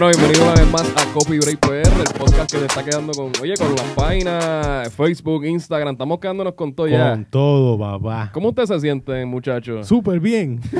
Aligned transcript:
Bueno, 0.00 0.16
bienvenido 0.16 0.44
una 0.44 0.54
vez 0.54 0.70
más 0.70 0.94
a 0.96 1.12
Copy 1.12 1.38
Break 1.40 1.58
PR, 1.58 1.88
el 1.88 2.16
podcast 2.16 2.52
que 2.52 2.58
te 2.58 2.66
está 2.66 2.84
quedando 2.84 3.12
con, 3.14 3.32
oye, 3.42 3.54
con 3.56 3.74
las 3.74 3.94
páginas, 3.96 4.94
Facebook, 4.94 5.44
Instagram, 5.44 5.94
estamos 5.94 6.20
quedándonos 6.20 6.54
con 6.54 6.72
todo 6.72 6.86
ya. 6.86 7.10
Con 7.10 7.24
todo, 7.24 7.76
papá. 7.76 8.30
¿Cómo 8.32 8.50
usted 8.50 8.66
se 8.66 8.78
siente, 8.78 9.24
muchachos? 9.26 9.88
Súper 9.88 10.20
bien. 10.20 10.60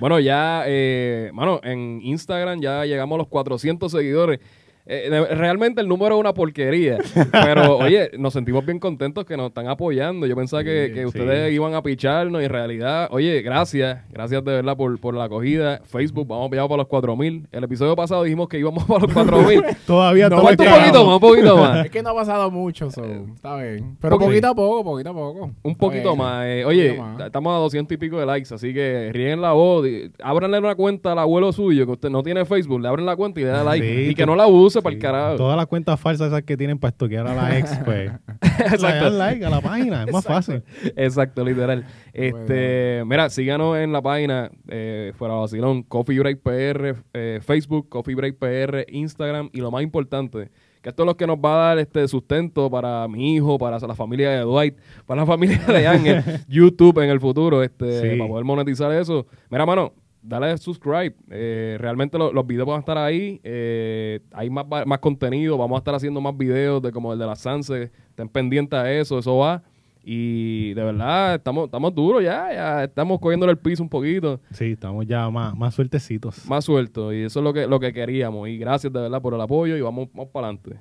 Bueno, 0.00 0.18
ya, 0.18 0.64
eh, 0.66 1.30
mano, 1.32 1.60
en 1.62 2.00
Instagram 2.02 2.60
ya 2.60 2.84
llegamos 2.84 3.14
a 3.14 3.18
los 3.18 3.28
400 3.28 3.90
seguidores. 3.90 4.40
Eh, 4.86 5.08
realmente 5.30 5.80
el 5.80 5.88
número 5.88 6.14
es 6.16 6.20
una 6.20 6.34
porquería. 6.34 6.98
Pero, 7.32 7.78
oye, 7.78 8.10
nos 8.18 8.34
sentimos 8.34 8.66
bien 8.66 8.78
contentos 8.78 9.24
que 9.24 9.36
nos 9.36 9.48
están 9.48 9.66
apoyando. 9.68 10.26
Yo 10.26 10.36
pensaba 10.36 10.62
que, 10.62 10.90
que 10.94 11.00
sí. 11.00 11.06
ustedes 11.06 11.52
iban 11.54 11.74
a 11.74 11.82
picharnos 11.82 12.42
y 12.42 12.44
en 12.44 12.50
realidad, 12.50 13.08
oye, 13.10 13.40
gracias. 13.42 14.00
Gracias 14.10 14.44
de 14.44 14.52
verdad 14.52 14.76
por, 14.76 14.98
por 15.00 15.14
la 15.14 15.24
acogida. 15.24 15.80
Facebook, 15.84 16.26
vamos 16.28 16.50
ya 16.52 16.62
para 16.68 16.76
los 16.78 16.86
4000. 16.88 17.48
El 17.50 17.64
episodio 17.64 17.96
pasado 17.96 18.24
dijimos 18.24 18.48
que 18.48 18.58
íbamos 18.58 18.84
para 18.88 19.00
los 19.06 19.12
4000. 19.14 19.62
Todavía 19.86 20.28
No, 20.28 20.42
Falta 20.42 20.62
un 20.64 20.68
poquito 20.70 21.04
más, 21.06 21.14
un 21.14 21.20
poquito 21.20 21.56
más. 21.56 21.84
Es 21.86 21.90
que 21.90 22.02
no 22.02 22.10
ha 22.10 22.14
pasado 22.14 22.50
mucho, 22.50 22.90
so, 22.90 23.04
está 23.34 23.56
bien. 23.56 23.96
Pero 24.00 24.18
Poquito. 24.18 24.28
poquito 24.30 24.48
a 24.48 24.54
poco, 24.54 24.84
poquito 24.84 25.10
a 25.10 25.14
poco. 25.14 25.44
Un 25.62 25.70
Está 25.72 25.78
poquito 25.80 26.08
bien. 26.10 26.18
más. 26.18 26.44
eh. 26.46 26.64
Oye, 26.66 26.88
poquito 26.94 27.04
más. 27.04 27.26
estamos 27.26 27.54
a 27.54 27.58
200 27.58 27.94
y 27.94 27.96
pico 27.98 28.18
de 28.20 28.26
likes, 28.26 28.54
así 28.54 28.74
que 28.74 29.10
ríen 29.14 29.40
la 29.40 29.52
voz. 29.52 29.86
Ábranle 30.22 30.58
una 30.58 30.74
cuenta 30.74 31.12
al 31.12 31.18
abuelo 31.20 31.52
suyo, 31.52 31.86
que 31.86 31.92
usted 31.92 32.10
no 32.10 32.22
tiene 32.22 32.44
Facebook, 32.44 32.80
le 32.82 32.88
abren 32.88 33.06
la 33.06 33.16
cuenta 33.16 33.40
y 33.40 33.44
le 33.44 33.48
da 33.50 33.64
like. 33.64 33.86
Sí, 33.86 34.10
y 34.10 34.14
que 34.14 34.26
no 34.26 34.36
la 34.36 34.46
use 34.46 34.73
para 34.82 34.94
el 34.94 35.00
carajo. 35.00 35.36
Todas 35.36 35.56
las 35.56 35.66
cuentas 35.66 35.98
falsas 36.00 36.28
esas 36.28 36.42
que 36.42 36.56
tienen 36.56 36.78
para 36.78 36.90
estoquear 36.90 37.26
a 37.26 37.34
la 37.34 37.58
ex, 37.58 37.78
pues. 37.84 38.10
Exacto. 38.42 39.10
Le 39.10 39.18
like 39.18 39.44
a 39.44 39.50
la 39.50 39.60
página, 39.60 40.04
es 40.04 40.12
más 40.12 40.24
fácil. 40.24 40.62
Exacto, 40.96 41.44
literal. 41.44 41.84
Este, 42.12 43.02
mira, 43.06 43.28
síganos 43.30 43.76
en 43.78 43.92
la 43.92 44.00
página 44.02 44.50
eh, 44.68 45.12
fuera 45.16 45.34
vacilón, 45.34 45.82
Coffee 45.82 46.18
Break 46.18 46.40
PR, 46.42 46.96
eh, 47.12 47.40
Facebook, 47.42 47.88
Coffee 47.88 48.14
Break 48.14 48.38
PR, 48.38 48.84
Instagram 48.88 49.50
y 49.52 49.60
lo 49.60 49.70
más 49.70 49.82
importante, 49.82 50.50
que 50.82 50.88
esto 50.90 51.02
es 51.02 51.06
lo 51.06 51.16
que 51.16 51.26
nos 51.26 51.38
va 51.38 51.54
a 51.54 51.68
dar 51.68 51.78
este 51.78 52.06
sustento 52.08 52.70
para 52.70 53.08
mi 53.08 53.34
hijo, 53.34 53.58
para 53.58 53.78
la 53.78 53.94
familia 53.94 54.30
de 54.30 54.40
Dwight, 54.40 54.76
para 55.06 55.22
la 55.22 55.26
familia 55.26 55.58
de 55.66 55.86
Ángel, 55.86 56.22
YouTube 56.48 57.02
en 57.02 57.10
el 57.10 57.20
futuro, 57.20 57.62
este, 57.62 58.00
Sí. 58.12 58.18
para 58.18 58.28
poder 58.28 58.44
monetizar 58.44 58.92
eso. 58.92 59.26
Mira, 59.50 59.64
mano, 59.66 59.92
dale 60.24 60.56
subscribe. 60.58 61.14
Eh, 61.30 61.76
realmente 61.80 62.18
lo- 62.18 62.32
los 62.32 62.46
videos 62.46 62.66
van 62.66 62.76
a 62.76 62.80
estar 62.80 62.98
ahí. 62.98 63.40
eh, 63.44 64.20
hay 64.32 64.50
más, 64.50 64.64
más 64.86 64.98
contenido. 64.98 65.56
Vamos 65.58 65.76
a 65.76 65.78
estar 65.78 65.94
haciendo 65.94 66.20
más 66.20 66.36
videos 66.36 66.82
de 66.82 66.90
como 66.92 67.12
el 67.12 67.18
de 67.18 67.26
la 67.26 67.36
Sanse. 67.36 67.90
Estén 68.08 68.28
pendientes 68.28 68.78
a 68.78 68.90
eso. 68.90 69.18
Eso 69.18 69.36
va. 69.36 69.62
Y 70.06 70.74
de 70.74 70.84
verdad, 70.84 71.36
estamos, 71.36 71.64
estamos 71.66 71.94
duros 71.94 72.22
ya. 72.22 72.52
Ya 72.52 72.84
estamos 72.84 73.18
cogiéndole 73.20 73.52
el 73.52 73.58
piso 73.58 73.82
un 73.82 73.88
poquito. 73.88 74.40
Sí, 74.50 74.72
estamos 74.72 75.06
ya 75.06 75.30
más, 75.30 75.56
más 75.56 75.74
sueltecitos. 75.74 76.46
Más 76.46 76.64
sueltos. 76.64 77.14
Y 77.14 77.22
eso 77.22 77.40
es 77.40 77.44
lo 77.44 77.52
que, 77.54 77.66
lo 77.66 77.80
que 77.80 77.92
queríamos. 77.92 78.48
Y 78.48 78.58
gracias 78.58 78.92
de 78.92 79.00
verdad 79.00 79.22
por 79.22 79.32
el 79.34 79.40
apoyo. 79.40 79.76
Y 79.76 79.80
vamos, 79.80 80.08
vamos 80.12 80.30
para 80.30 80.48
adelante. 80.48 80.76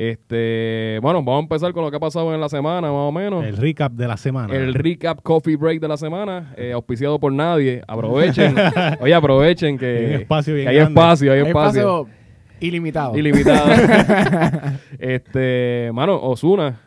Este, 0.00 1.00
bueno, 1.02 1.24
vamos 1.24 1.40
a 1.40 1.42
empezar 1.42 1.72
con 1.72 1.82
lo 1.82 1.90
que 1.90 1.96
ha 1.96 2.00
pasado 2.00 2.32
en 2.32 2.40
la 2.40 2.48
semana, 2.48 2.82
más 2.82 3.08
o 3.08 3.10
menos. 3.10 3.44
El 3.44 3.56
recap 3.56 3.92
de 3.94 4.06
la 4.06 4.16
semana. 4.16 4.54
El 4.54 4.72
recap 4.72 5.20
coffee 5.22 5.56
break 5.56 5.80
de 5.80 5.88
la 5.88 5.96
semana, 5.96 6.54
eh, 6.56 6.70
auspiciado 6.70 7.18
por 7.18 7.32
nadie. 7.32 7.82
Aprovechen. 7.88 8.54
Oye, 9.00 9.12
aprovechen 9.12 9.76
que, 9.76 9.86
Hay 10.06 10.14
espacio 10.22 10.54
bien 10.54 10.66
que 10.66 10.70
hay 10.70 10.78
espacio, 10.78 11.32
hay 11.32 11.40
Hay 11.40 11.46
espacio. 11.48 11.80
espacio 11.80 12.08
ilimitado. 12.60 13.18
Ilimitado. 13.18 13.68
este, 15.00 15.90
mano, 15.92 16.20
Osuna 16.22 16.80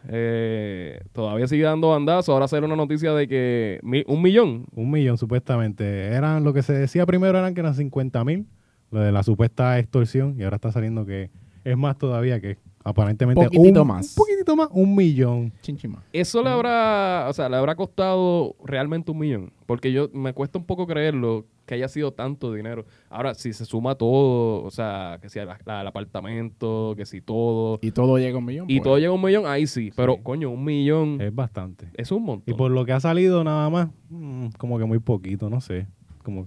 todavía 1.11 1.47
sigue 1.47 1.63
dando 1.63 1.89
bandazo. 1.89 2.31
Ahora 2.31 2.47
sale 2.47 2.65
una 2.65 2.77
noticia 2.77 3.13
de 3.13 3.27
que 3.27 3.79
mi- 3.83 4.05
un 4.07 4.21
millón. 4.21 4.67
Un 4.73 4.89
millón, 4.89 5.17
supuestamente. 5.17 6.13
Eran 6.13 6.45
lo 6.45 6.53
que 6.53 6.61
se 6.61 6.71
decía 6.71 7.05
primero 7.05 7.37
eran 7.37 7.53
que 7.55 7.59
eran 7.59 7.73
50 7.75 8.23
mil, 8.23 8.47
lo 8.89 9.01
de 9.01 9.11
la 9.11 9.23
supuesta 9.23 9.77
extorsión, 9.79 10.35
y 10.39 10.43
ahora 10.43 10.55
está 10.55 10.71
saliendo 10.71 11.05
que 11.05 11.29
es 11.65 11.75
más 11.77 11.97
todavía 11.97 12.39
que 12.39 12.57
aparentemente 12.83 13.43
Poquitito 13.45 13.81
un, 13.81 13.87
más. 13.87 14.09
Un 14.09 14.15
poquitito 14.15 14.55
más, 14.55 14.67
un 14.71 14.95
millón. 14.95 15.51
Chinchima. 15.61 16.03
Eso 16.13 16.41
le 16.43 16.49
habrá, 16.49 17.27
o 17.29 17.33
sea, 17.33 17.49
le 17.49 17.55
habrá 17.57 17.75
costado 17.75 18.55
realmente 18.63 19.11
un 19.11 19.19
millón. 19.19 19.51
Porque 19.65 19.91
yo 19.91 20.09
me 20.13 20.33
cuesta 20.33 20.57
un 20.59 20.65
poco 20.65 20.85
creerlo 20.87 21.45
que 21.65 21.75
haya 21.75 21.87
sido 21.87 22.11
tanto 22.11 22.51
dinero. 22.53 22.85
Ahora, 23.09 23.33
si 23.33 23.53
se 23.53 23.63
suma 23.65 23.95
todo, 23.95 24.63
o 24.63 24.71
sea, 24.71 25.19
que 25.21 25.29
si 25.29 25.39
el, 25.39 25.47
la- 25.65 25.81
el 25.81 25.87
apartamento, 25.87 26.93
que 26.97 27.05
si 27.05 27.21
todo, 27.21 27.79
Y 27.81 27.91
todo 27.91 28.17
llega 28.17 28.35
a 28.35 28.39
un 28.39 28.45
millón. 28.45 28.65
y 28.69 28.77
pues. 28.77 28.83
todo 28.83 28.97
llega 28.97 29.09
a 29.11 29.13
un 29.13 29.21
millón, 29.23 29.45
ahí 29.45 29.67
sí. 29.67 29.91
Pero, 29.95 30.15
Sí. 30.15 30.19
coño, 30.23 30.49
un 30.49 30.63
millón 30.65 31.21
Es 31.21 31.33
bastante. 31.33 31.87
es 31.93 32.11
un 32.11 32.23
montón. 32.23 32.53
Y 32.53 32.57
por 32.57 32.71
lo 32.71 32.83
que 32.85 32.91
ha 32.93 32.99
salido 32.99 33.43
nada 33.43 33.69
más, 33.69 33.89
mm, 34.09 34.47
como 34.57 34.77
que 34.79 34.85
muy 34.85 34.99
poquito, 34.99 35.49
no 35.49 35.61
sé. 35.61 35.87
Como 36.23 36.45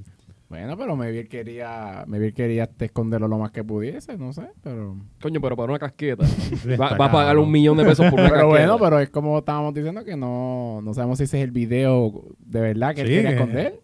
Bueno, 0.54 0.76
pero 0.76 0.94
me 0.94 1.10
vi 1.10 1.24
quería, 1.24 2.04
quería 2.32 2.62
este, 2.64 2.84
esconderlo 2.84 3.26
lo 3.26 3.38
más 3.38 3.50
que 3.50 3.64
pudiese, 3.64 4.16
no 4.16 4.32
sé, 4.32 4.42
pero... 4.62 4.96
Coño, 5.20 5.40
pero 5.40 5.56
para 5.56 5.70
una 5.72 5.80
casqueta. 5.80 6.24
va, 6.80 6.90
a 7.06 7.10
pagar 7.10 7.38
un 7.38 7.50
millón 7.50 7.76
de 7.76 7.84
pesos 7.84 8.08
por 8.08 8.20
una 8.20 8.28
Pero 8.30 8.50
casqueta. 8.50 8.66
bueno, 8.66 8.78
pero 8.78 9.00
es 9.00 9.10
como 9.10 9.38
estábamos 9.38 9.74
diciendo 9.74 10.04
que 10.04 10.16
no, 10.16 10.80
no 10.80 10.94
sabemos 10.94 11.18
si 11.18 11.24
ese 11.24 11.38
es 11.38 11.44
el 11.44 11.50
video 11.50 12.22
de 12.38 12.60
verdad 12.60 12.94
que 12.94 13.00
él 13.00 13.08
Sí, 13.08 13.14
quería 13.14 13.30
que- 13.30 13.34
esconder. 13.34 13.80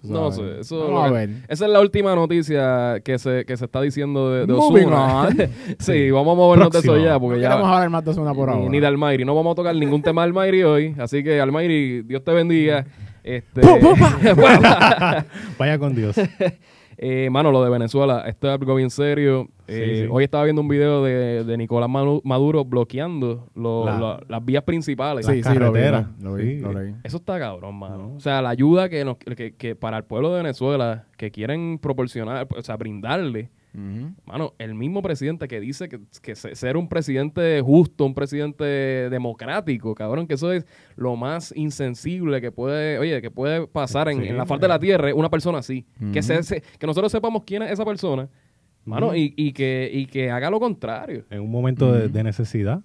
No 0.00 0.30
sé, 0.30 0.60
eso 0.60 0.86
Vamos 0.92 1.08
a 1.08 1.10
ver. 1.12 1.30
Esa 1.48 1.66
es 1.66 1.72
la 1.72 1.80
última 1.80 2.14
noticia 2.14 3.00
que 3.04 3.18
se, 3.18 3.44
que 3.44 3.56
se 3.56 3.64
está 3.64 3.80
diciendo 3.82 4.30
de, 4.32 4.46
de 4.46 4.52
Ozuna. 4.52 5.28
sí, 5.80 6.10
vamos 6.12 6.32
a 6.32 6.36
movernos 6.36 6.70
de 6.70 6.78
eso 6.78 6.96
ya, 6.98 7.14
No 7.14 7.20
porque 7.20 7.40
ya... 7.40 7.48
queremos 7.48 7.68
hablar 7.68 7.90
más 7.90 8.04
de 8.04 8.12
una 8.20 8.32
por 8.32 8.48
ni, 8.48 8.54
ahora. 8.54 8.70
ni 8.70 8.80
de 8.80 8.86
Almayri. 8.86 9.24
No 9.24 9.34
vamos 9.34 9.52
a 9.52 9.54
tocar 9.56 9.74
ningún 9.74 10.00
tema 10.00 10.22
de 10.22 10.26
Almayri 10.28 10.62
hoy. 10.62 10.94
Así 10.98 11.22
que, 11.24 11.40
Almayri, 11.40 12.02
Dios 12.02 12.22
te 12.22 12.32
bendiga. 12.32 12.86
Este, 13.22 13.60
vaya 15.58 15.78
con 15.78 15.94
Dios. 15.94 16.16
eh, 16.98 17.28
mano, 17.30 17.52
lo 17.52 17.62
de 17.62 17.70
Venezuela, 17.70 18.24
esto 18.26 18.48
es 18.48 18.54
algo 18.60 18.74
bien 18.74 18.90
serio. 18.90 19.48
Eh, 19.66 19.84
Sí, 19.96 20.02
sí. 20.02 20.08
Hoy 20.10 20.24
estaba 20.24 20.44
viendo 20.44 20.62
un 20.62 20.68
video 20.68 21.04
de, 21.04 21.44
de 21.44 21.56
Nicolás 21.58 21.90
Maduro 21.90 22.64
bloqueando 22.64 23.48
lo- 23.54 23.84
La- 23.84 23.98
la- 23.98 24.20
las 24.26 24.44
vías 24.44 24.62
principales. 24.64 25.26
Sí, 25.26 25.42
sí, 25.42 25.48
lo 25.58 25.72
vi, 25.72 25.80
carretera. 25.80 26.10
lo 26.22 26.34
vi, 26.34 26.56
Sí. 26.56 26.60
lo 26.60 26.72
leí. 26.72 26.94
Eso 27.04 27.18
está 27.18 27.38
cabrón, 27.38 27.78
mano. 27.78 28.14
O 28.16 28.20
sea, 28.20 28.40
la 28.40 28.48
ayuda 28.48 28.88
que, 28.88 29.04
nos, 29.04 29.18
que, 29.18 29.54
que 29.56 29.76
para 29.76 29.98
el 29.98 30.04
pueblo 30.04 30.30
de 30.32 30.42
Venezuela, 30.42 31.04
que 31.18 31.30
quieren 31.30 31.78
proporcionar, 31.78 32.48
o 32.56 32.62
sea, 32.62 32.76
brindarle, 32.76 33.50
Mano, 34.26 34.54
el 34.58 34.74
mismo 34.74 35.02
presidente 35.02 35.46
que 35.46 35.60
dice 35.60 35.88
que, 35.88 36.00
que 36.22 36.34
se- 36.34 36.54
ser 36.56 36.76
un 36.76 36.88
presidente 36.88 37.60
justo, 37.60 38.04
un 38.06 38.14
presidente 38.14 38.64
democrático, 38.64 39.94
cabrón, 39.94 40.26
que 40.26 40.34
eso 40.34 40.50
es 40.52 40.66
lo 40.96 41.14
más 41.16 41.52
insensible 41.56 42.40
que 42.40 42.50
puede, 42.50 42.98
oye, 42.98 43.20
que 43.22 43.30
puede 43.30 43.66
pasar 43.66 44.08
en, 44.08 44.22
Sí, 44.22 44.28
en 44.28 44.36
la 44.36 44.46
faz 44.46 44.60
de 44.60 44.68
la 44.68 44.78
tierra, 44.78 45.14
una 45.14 45.28
persona 45.30 45.58
así. 45.58 45.86
que, 46.12 46.22
se- 46.22 46.42
se- 46.42 46.62
que 46.78 46.86
nosotros 46.86 47.12
sepamos 47.12 47.44
quién 47.44 47.62
es 47.62 47.70
esa 47.72 47.84
persona, 47.84 48.28
mano, 48.84 49.14
y, 49.14 49.34
y 49.36 49.52
que, 49.52 49.90
y 49.92 50.06
que 50.06 50.30
haga 50.30 50.50
lo 50.50 50.58
contrario. 50.58 51.24
en 51.30 51.40
un 51.40 51.50
momento 51.50 51.92
de, 51.92 52.22
necesidad. 52.24 52.80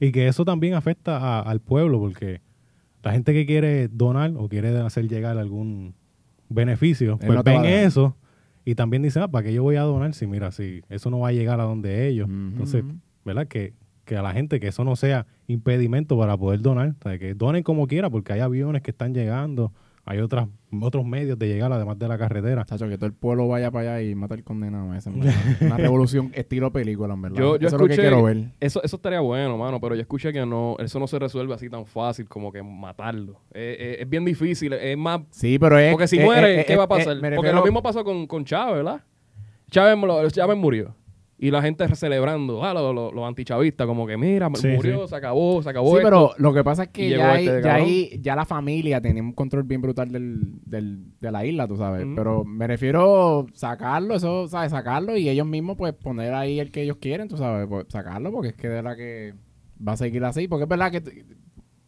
Y 0.00 0.10
que 0.10 0.26
eso 0.26 0.44
también 0.44 0.74
afecta 0.74 1.18
a- 1.18 1.40
al 1.42 1.60
pueblo, 1.60 2.00
porque 2.00 2.40
la 3.04 3.12
gente 3.12 3.32
que 3.32 3.46
quiere 3.46 3.86
donar 3.88 4.32
o 4.36 4.48
quiere 4.48 4.76
hacer 4.78 5.06
llegar 5.08 5.38
algún 5.38 5.94
beneficio, 6.48 7.12
Él 7.20 7.26
pues 7.26 7.36
no 7.36 7.42
ven 7.44 7.64
eso 7.64 8.16
y 8.64 8.74
también 8.74 9.02
dicen, 9.02 9.22
ah, 9.22 9.28
¿para 9.28 9.44
qué 9.44 9.52
yo 9.52 9.62
voy 9.62 9.76
a 9.76 9.82
donar? 9.82 10.14
Si 10.14 10.26
mira, 10.26 10.52
si 10.52 10.82
eso 10.88 11.10
no 11.10 11.20
va 11.20 11.28
a 11.28 11.32
llegar 11.32 11.60
a 11.60 11.64
donde 11.64 12.08
ellos. 12.08 12.28
Entonces, 12.28 12.84
¿verdad? 13.24 13.48
Que, 13.48 13.74
que 14.04 14.16
a 14.16 14.22
la 14.22 14.32
gente 14.32 14.60
que 14.60 14.68
eso 14.68 14.84
no 14.84 14.96
sea 14.96 15.26
impedimento 15.46 16.18
para 16.18 16.36
poder 16.36 16.60
donar, 16.60 16.94
o 17.00 17.02
sea, 17.02 17.18
que 17.18 17.34
donen 17.34 17.62
como 17.62 17.86
quiera, 17.86 18.10
porque 18.10 18.32
hay 18.32 18.40
aviones 18.40 18.82
que 18.82 18.90
están 18.90 19.14
llegando, 19.14 19.72
hay 20.04 20.18
otras, 20.18 20.48
otros 20.80 21.04
medios 21.04 21.38
de 21.38 21.46
llegar 21.46 21.72
además 21.72 21.96
de 21.96 22.08
la 22.08 22.18
carretera. 22.18 22.64
Chacho, 22.64 22.88
que 22.88 22.96
todo 22.96 23.06
el 23.06 23.12
pueblo 23.12 23.46
vaya 23.46 23.70
para 23.70 23.94
allá 23.94 24.10
y 24.10 24.14
mata 24.16 24.34
al 24.34 24.42
condenado. 24.42 24.88
verdad. 24.88 25.34
Una 25.60 25.76
revolución 25.76 26.32
estilo 26.34 26.72
película, 26.72 27.14
en 27.14 27.22
verdad. 27.22 27.38
Yo, 27.38 27.56
yo 27.56 27.68
Eso 27.68 27.76
es 27.76 27.80
lo 27.82 27.86
que 27.86 27.94
escuché, 27.94 28.08
quiero 28.08 28.24
ver. 28.24 28.50
Eso, 28.58 28.82
eso 28.82 28.96
estaría 28.96 29.20
bueno, 29.20 29.56
mano, 29.56 29.80
pero 29.80 29.94
yo 29.94 30.00
escuché 30.00 30.32
que 30.32 30.44
no, 30.44 30.76
eso 30.80 30.98
no 30.98 31.06
se 31.06 31.18
resuelve 31.20 31.54
así 31.54 31.70
tan 31.70 31.86
fácil 31.86 32.28
como 32.28 32.50
que 32.50 32.62
matarlo. 32.62 33.40
Eh, 33.52 33.76
eh, 33.78 33.96
es 34.00 34.08
bien 34.08 34.24
difícil, 34.24 34.72
es 34.72 34.98
más 34.98 35.20
Sí, 35.30 35.58
pero 35.58 35.78
es... 35.78 35.92
Porque 35.92 36.08
si 36.08 36.18
eh, 36.18 36.24
muere, 36.24 36.60
eh, 36.60 36.64
¿qué 36.66 36.72
eh, 36.72 36.76
va 36.76 36.82
a 36.82 36.86
eh, 36.86 36.88
pasar? 36.88 37.18
Porque 37.36 37.52
lo 37.52 37.62
mismo 37.62 37.80
pasó 37.82 38.02
con, 38.02 38.26
con 38.26 38.44
Chávez, 38.44 38.76
¿verdad? 38.76 39.02
Chávez, 39.70 40.32
Chávez 40.32 40.56
murió. 40.56 40.96
Y 41.44 41.50
la 41.50 41.60
gente 41.60 41.92
celebrando, 41.96 42.64
ah, 42.64 42.72
los 42.72 43.12
los 43.12 43.24
antichavistas, 43.26 43.84
como 43.86 44.06
que 44.06 44.16
mira, 44.16 44.48
Sí, 44.54 44.68
murió, 44.68 45.02
sí. 45.02 45.08
se 45.08 45.16
acabó, 45.16 45.60
se 45.60 45.70
acabó. 45.70 45.90
Sí, 45.90 45.96
esto. 45.96 46.06
pero 46.06 46.30
lo 46.38 46.54
que 46.54 46.62
pasa 46.62 46.84
es 46.84 46.88
que 46.90 47.10
ya, 47.10 47.32
hay- 47.32 47.46
este 47.48 47.56
ya, 47.56 47.68
cabrón. 47.68 47.86
hay- 47.88 48.18
ya 48.22 48.36
la 48.36 48.44
familia 48.44 49.00
tenía 49.00 49.22
un 49.24 49.32
control 49.32 49.64
bien 49.64 49.80
brutal 49.82 50.12
del, 50.12 50.40
del- 50.64 51.04
de 51.20 51.32
la 51.32 51.44
isla, 51.44 51.66
tú 51.66 51.76
sabes. 51.76 52.06
Pero 52.14 52.44
me 52.44 52.68
refiero 52.68 53.46
sacarlo, 53.54 54.14
eso, 54.14 54.46
¿sabes? 54.46 54.70
Sacarlo 54.70 55.16
y 55.16 55.28
ellos 55.28 55.46
mismos, 55.46 55.76
pues, 55.76 55.92
poner 55.94 56.32
ahí 56.32 56.60
el 56.60 56.70
que 56.70 56.82
ellos 56.82 56.98
quieren, 57.00 57.26
tú 57.26 57.36
sabes. 57.36 57.66
Pues, 57.66 57.86
sacarlo 57.88 58.30
porque 58.30 58.50
es 58.50 58.54
que 58.54 58.68
de 58.68 58.74
verdad 58.74 58.96
que 58.96 59.34
va 59.86 59.94
a 59.94 59.96
seguir 59.96 60.24
así. 60.24 60.46
Porque 60.46 60.62
es 60.62 60.68
verdad 60.68 60.92
que... 60.92 61.24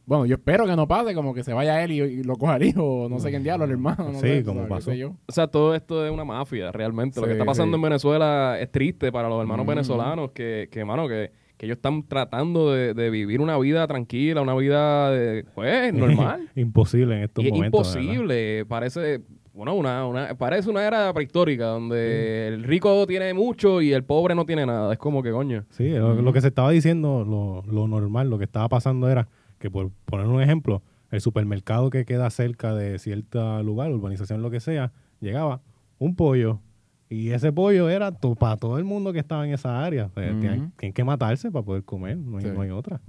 Bueno, 0.07 0.27
yo 0.27 0.35
espero 0.35 0.67
que 0.67 0.77
no 0.77 0.87
pase, 0.87 1.15
como 1.15 1.33
que 1.33 1.43
se 1.43 1.53
vaya 1.53 1.83
él 1.83 1.93
y, 1.93 2.01
y 2.01 2.23
lo 2.25 2.37
coja 2.37 2.57
el 2.57 2.65
hijo, 2.65 3.05
o 3.05 3.09
no 3.09 3.19
sé 3.21 3.31
quién 3.31 3.43
diablo, 3.43 3.65
el 3.65 3.71
hermano. 3.71 4.11
No 4.13 4.19
Sí, 4.21 4.27
sé, 4.29 4.45
como 4.45 4.69
pasó. 4.69 4.91
sé 4.91 4.99
yo. 4.99 5.15
O 5.27 5.33
sea, 5.33 5.47
todo 5.47 5.75
esto 5.75 6.05
es 6.05 6.13
una 6.13 6.25
mafia, 6.25 6.71
realmente. 6.73 7.21
Lo 7.21 7.27
que 7.27 7.33
está 7.33 7.45
pasando 7.45 7.77
sí. 7.77 7.79
en 7.79 7.83
Venezuela 7.83 8.59
es 8.61 8.71
triste 8.71 9.11
para 9.11 9.29
los 9.29 9.41
hermanos 9.41 9.65
Ujú. 9.65 9.71
venezolanos 9.71 10.31
que, 10.33 10.69
que, 10.71 10.85
mano, 10.85 11.09
que, 11.09 11.31
que 11.57 11.67
ellos 11.67 11.77
están 11.77 12.03
tratando 12.07 12.73
de, 12.73 12.93
de 12.93 13.09
vivir 13.11 13.41
una 13.41 13.57
vida 13.59 13.87
tranquila, 13.87 14.43
una 14.43 14.55
vida, 14.55 15.11
de, 15.11 15.45
pues, 15.55 15.95
normal. 15.95 16.51
Imposible 16.55 17.17
en 17.17 17.23
estos 17.23 17.43
y 17.43 17.47
es 17.49 17.53
momentos. 17.55 17.95
¿verdad? 17.95 18.03
imposible. 18.03 18.67
Parece, 18.67 19.21
bueno, 19.55 19.75
una, 19.75 20.07
una, 20.07 20.35
parece 20.35 20.69
una 20.69 20.87
era 20.87 21.13
prehistórica 21.15 21.65
donde 21.67 22.49
el 22.49 22.65
rico 22.65 23.07
tiene 23.07 23.33
mucho 23.33 23.81
y 23.81 23.93
el 23.93 24.05
pobre 24.05 24.35
no 24.35 24.45
tiene 24.45 24.67
nada. 24.67 24.93
Es 24.93 24.99
como 24.99 25.23
que 25.23 25.31
coño. 25.31 25.65
Sí, 25.71 25.89
lo, 25.91 26.15
lo 26.21 26.33
que 26.35 26.41
se 26.43 26.49
estaba 26.49 26.71
diciendo, 26.73 27.25
lo, 27.25 27.63
lo 27.73 27.89
normal, 27.89 28.29
lo 28.29 28.37
que 28.37 28.45
estaba 28.45 28.69
pasando 28.69 29.09
era 29.09 29.29
que, 29.65 29.71
por 29.71 29.91
poner 30.05 30.27
un 30.27 30.43
ejemplo, 30.43 30.83
el 31.11 31.23
supermercado 31.23 31.89
que 31.89 32.05
queda 32.05 32.29
cerca 32.29 32.75
de 32.75 32.99
cierto 32.99 33.63
lugar, 33.63 33.91
urbanización, 33.91 34.43
lo 34.43 34.51
que 34.51 34.61
sea, 34.61 34.93
llegaba 35.21 35.63
un 35.99 36.15
pollo 36.17 36.61
y 37.09 37.31
ese 37.31 37.51
pollo 37.51 37.89
era 37.89 38.13
to- 38.13 38.35
para 38.35 38.57
todo 38.59 38.77
el 38.77 38.85
mundo 38.85 39.13
que 39.15 39.21
estaba 39.21 39.47
en 39.47 39.55
esa 39.55 39.83
área. 39.85 40.07
O 40.07 40.11
sea, 40.11 40.31
Ujú. 40.31 40.41
tienen, 40.41 40.73
tienen 40.77 40.93
que 40.93 41.05
matarse 41.05 41.51
para 41.51 41.65
poder 41.65 41.83
comer, 41.85 42.19
no 42.19 42.37
hay, 42.39 42.45
Sí. 42.45 42.51
no 42.53 42.61
hay 42.61 42.71
otra. 42.71 43.01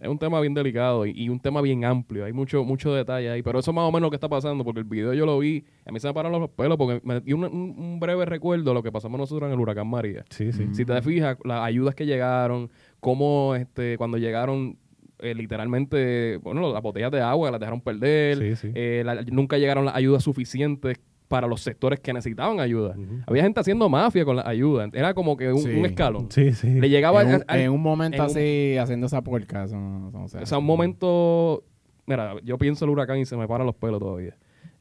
Es 0.00 0.08
un 0.08 0.18
tema 0.18 0.40
bien 0.40 0.54
delicado 0.54 1.06
y, 1.06 1.12
y 1.16 1.28
un 1.30 1.40
tema 1.40 1.60
bien 1.62 1.84
amplio. 1.84 2.26
Hay 2.26 2.32
mucho, 2.32 2.62
mucho 2.62 2.92
detalle 2.92 3.30
ahí. 3.30 3.42
Pero 3.42 3.58
eso 3.58 3.70
es 3.70 3.74
más 3.74 3.84
o 3.88 3.90
menos 3.92 4.02
lo 4.06 4.10
que 4.10 4.16
está 4.16 4.28
pasando 4.28 4.62
porque 4.64 4.80
el 4.80 4.84
video 4.84 5.14
yo 5.14 5.24
lo 5.26 5.38
vi. 5.38 5.64
A 5.86 5.90
mí 5.92 5.98
se 5.98 6.06
me 6.08 6.12
pararon 6.14 6.40
los 6.40 6.50
pelos 6.50 6.76
porque 6.76 7.00
me 7.04 7.20
dio 7.22 7.36
un, 7.36 7.44
un- 7.44 7.74
un 7.78 8.00
breve 8.00 8.24
recuerdo 8.26 8.64
de 8.70 8.74
lo 8.74 8.82
que 8.82 8.92
pasamos 8.92 9.18
nosotros 9.18 9.48
en 9.48 9.54
el 9.54 9.60
huracán 9.60 9.88
María. 9.88 10.24
Sí, 10.30 10.52
sí. 10.52 10.68
Si 10.72 10.84
te 10.84 11.00
fijas, 11.02 11.38
las 11.44 11.60
ayudas 11.62 11.94
que 11.94 12.04
llegaron, 12.06 12.68
cómo 13.00 13.54
este, 13.54 13.96
cuando 13.96 14.18
llegaron, 14.18 14.76
eh, 15.24 15.34
literalmente, 15.34 16.36
bueno, 16.42 16.72
las 16.72 16.82
botellas 16.82 17.10
de 17.10 17.20
agua 17.20 17.50
las 17.50 17.60
dejaron 17.60 17.80
perder. 17.80 18.38
Sí, 18.38 18.56
sí. 18.56 18.72
Eh, 18.74 19.02
la- 19.04 19.22
nunca 19.22 19.58
llegaron 19.58 19.84
las 19.84 19.94
ayudas 19.96 20.22
suficientes 20.22 20.98
para 21.28 21.46
los 21.46 21.62
sectores 21.62 22.00
que 22.00 22.12
necesitaban 22.12 22.60
ayuda. 22.60 22.94
Había 23.26 23.42
gente 23.42 23.58
haciendo 23.58 23.88
mafia 23.88 24.24
con 24.24 24.36
las 24.36 24.46
ayudas. 24.46 24.90
Era 24.92 25.14
como 25.14 25.36
que 25.36 25.50
un, 25.52 25.58
Sí. 25.62 25.70
un 25.70 25.86
escalón. 25.86 26.26
Sí, 26.30 26.52
sí. 26.52 26.68
Le 26.78 26.88
llegaba 26.90 27.22
en, 27.22 27.28
un, 27.28 27.34
a- 27.34 27.44
a- 27.48 27.58
en 27.58 27.70
un 27.70 27.80
momento 27.82 28.16
en 28.16 28.22
un- 28.22 28.26
así, 28.28 28.76
haciendo 28.78 29.06
esa 29.06 29.22
porca. 29.22 29.64
Eso 29.64 29.76
no, 29.76 30.08
eso 30.10 30.18
no 30.18 30.28
se 30.28 30.38
O 30.38 30.46
sea, 30.46 30.58
un 30.58 30.66
momento. 30.66 31.64
Mira, 32.06 32.34
yo 32.44 32.58
pienso 32.58 32.84
el 32.84 32.90
huracán 32.90 33.18
y 33.18 33.24
se 33.24 33.36
me 33.36 33.48
paran 33.48 33.66
los 33.66 33.74
pelos 33.74 33.98
todavía. 33.98 34.36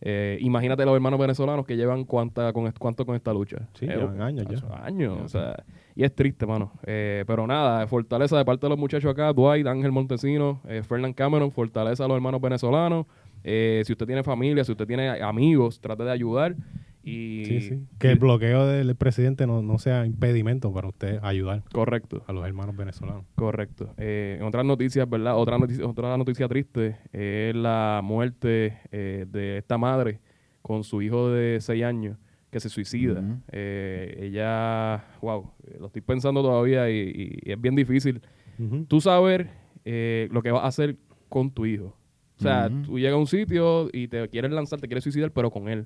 Eh, 0.05 0.37
imagínate 0.41 0.83
los 0.83 0.93
hermanos 0.93 1.17
venezolanos 1.17 1.65
que 1.65 1.77
llevan 1.77 2.03
cuánta, 2.03 2.51
con, 2.51 2.69
cuánto 2.77 3.05
con 3.05 3.15
esta 3.15 3.33
lucha. 3.33 3.57
Sí, 3.73 3.85
Eh, 3.85 3.95
llevan 3.95 4.21
años 4.21 4.45
ya. 4.49 4.83
Años, 4.83 5.17
o 5.23 5.27
sea. 5.29 5.63
Y 5.95 6.03
es 6.03 6.13
triste, 6.13 6.45
mano. 6.45 6.73
Eh, 6.85 7.23
pero 7.25 7.47
nada, 7.47 7.87
fortaleza 7.87 8.37
de 8.37 8.43
parte 8.43 8.65
de 8.65 8.69
los 8.71 8.77
muchachos 8.79 9.09
acá, 9.09 9.31
Dwight, 9.31 9.65
Ángel 9.65 9.93
Montesino, 9.93 10.59
eh, 10.67 10.83
Fernand 10.83 11.15
Cameron, 11.15 11.51
fortaleza 11.51 12.03
a 12.03 12.07
los 12.09 12.15
hermanos 12.15 12.41
venezolanos. 12.41 13.05
Eh, 13.45 13.81
si 13.85 13.93
usted 13.93 14.05
tiene 14.05 14.23
familia, 14.23 14.65
si 14.65 14.71
usted 14.73 14.85
tiene 14.87 15.09
amigos, 15.21 15.79
trate 15.79 16.03
de 16.03 16.11
ayudar. 16.11 16.55
Y, 17.03 17.43
Sí, 17.45 17.61
sí. 17.61 17.79
Que 17.99 18.11
el 18.11 18.19
bloqueo 18.19 18.65
del 18.65 18.95
presidente 18.95 19.45
no, 19.45 19.61
no 19.61 19.77
sea 19.77 20.05
impedimento 20.05 20.73
para 20.73 20.87
usted 20.87 21.19
ayudar 21.21 21.61
Correcto. 21.73 22.23
a 22.27 22.31
los 22.33 22.45
hermanos 22.47 22.75
venezolanos. 22.77 23.25
Correcto. 23.35 23.93
Eh, 23.97 24.37
en 24.39 24.45
otras 24.45 24.65
noticias, 24.65 25.09
¿verdad? 25.09 25.37
Otra 25.37 25.57
noticia, 25.57 25.85
otra 25.85 26.15
noticia 26.17 26.47
triste 26.47 26.97
es 27.11 27.53
la 27.55 27.99
muerte 28.03 28.79
eh, 28.91 29.25
de 29.29 29.57
esta 29.57 29.77
madre 29.77 30.21
con 30.61 30.83
su 30.85 31.01
hijo 31.01 31.29
de 31.29 31.59
6 31.59 31.83
años 31.83 32.17
que 32.49 32.59
se 32.61 32.69
suicida. 32.69 33.21
Eh, 33.51 34.19
ella, 34.21 35.03
wow, 35.21 35.51
eh, 35.67 35.77
lo 35.79 35.87
estoy 35.87 36.01
pensando 36.03 36.41
todavía 36.41 36.89
y, 36.89 36.99
y- 36.99 37.39
y 37.49 37.51
es 37.51 37.59
bien 37.59 37.75
difícil. 37.75 38.21
Ujú. 38.59 38.85
Tú 38.85 39.01
saber 39.01 39.49
eh, 39.83 40.29
lo 40.31 40.41
que 40.41 40.51
vas 40.51 40.63
a 40.63 40.67
hacer 40.67 40.95
con 41.27 41.51
tu 41.51 41.65
hijo. 41.65 41.97
O 42.37 42.41
sea, 42.41 42.69
Ujú. 42.71 42.81
tú 42.83 42.99
llegas 42.99 43.15
a 43.15 43.17
un 43.17 43.27
sitio 43.27 43.89
y 43.91 44.07
te 44.07 44.29
quieres 44.29 44.51
lanzar, 44.51 44.79
te 44.79 44.87
quieres 44.87 45.03
suicidar, 45.03 45.31
pero 45.31 45.49
con 45.51 45.67
él. 45.67 45.85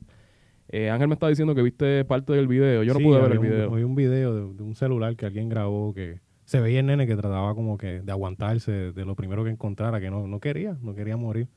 Eh, 0.70 0.90
Ángel 0.90 1.08
me 1.08 1.14
está 1.14 1.28
diciendo 1.28 1.56
que 1.56 1.62
viste 1.62 2.04
parte 2.06 2.34
del 2.34 2.48
video. 2.48 2.84
Yo 2.84 2.94
no 2.94 3.00
Sí, 3.00 3.06
pude 3.06 3.22
ver 3.22 3.32
el 3.32 3.40
un- 3.40 3.44
video. 3.46 3.74
había 3.74 3.86
un 3.86 3.96
video 3.96 4.34
de, 4.36 4.54
de 4.54 4.64
un 4.64 4.76
celular 4.76 5.16
que 5.16 5.26
alguien 5.26 5.48
grabó 5.50 5.94
que 5.94 6.20
se 6.46 6.60
veía 6.60 6.80
el 6.82 6.86
nene 6.86 7.08
que 7.08 7.16
trataba 7.16 7.54
como 7.56 7.78
que 7.78 8.02
de 8.02 8.12
aguantarse 8.12 8.72
de 8.92 9.06
lo 9.06 9.16
primero 9.16 9.44
que 9.44 9.50
encontrara, 9.50 10.00
que 10.00 10.10
no, 10.10 10.28
no 10.28 10.40
quería, 10.40 10.78
no 10.82 10.94
quería 10.94 11.16
morir. 11.18 11.48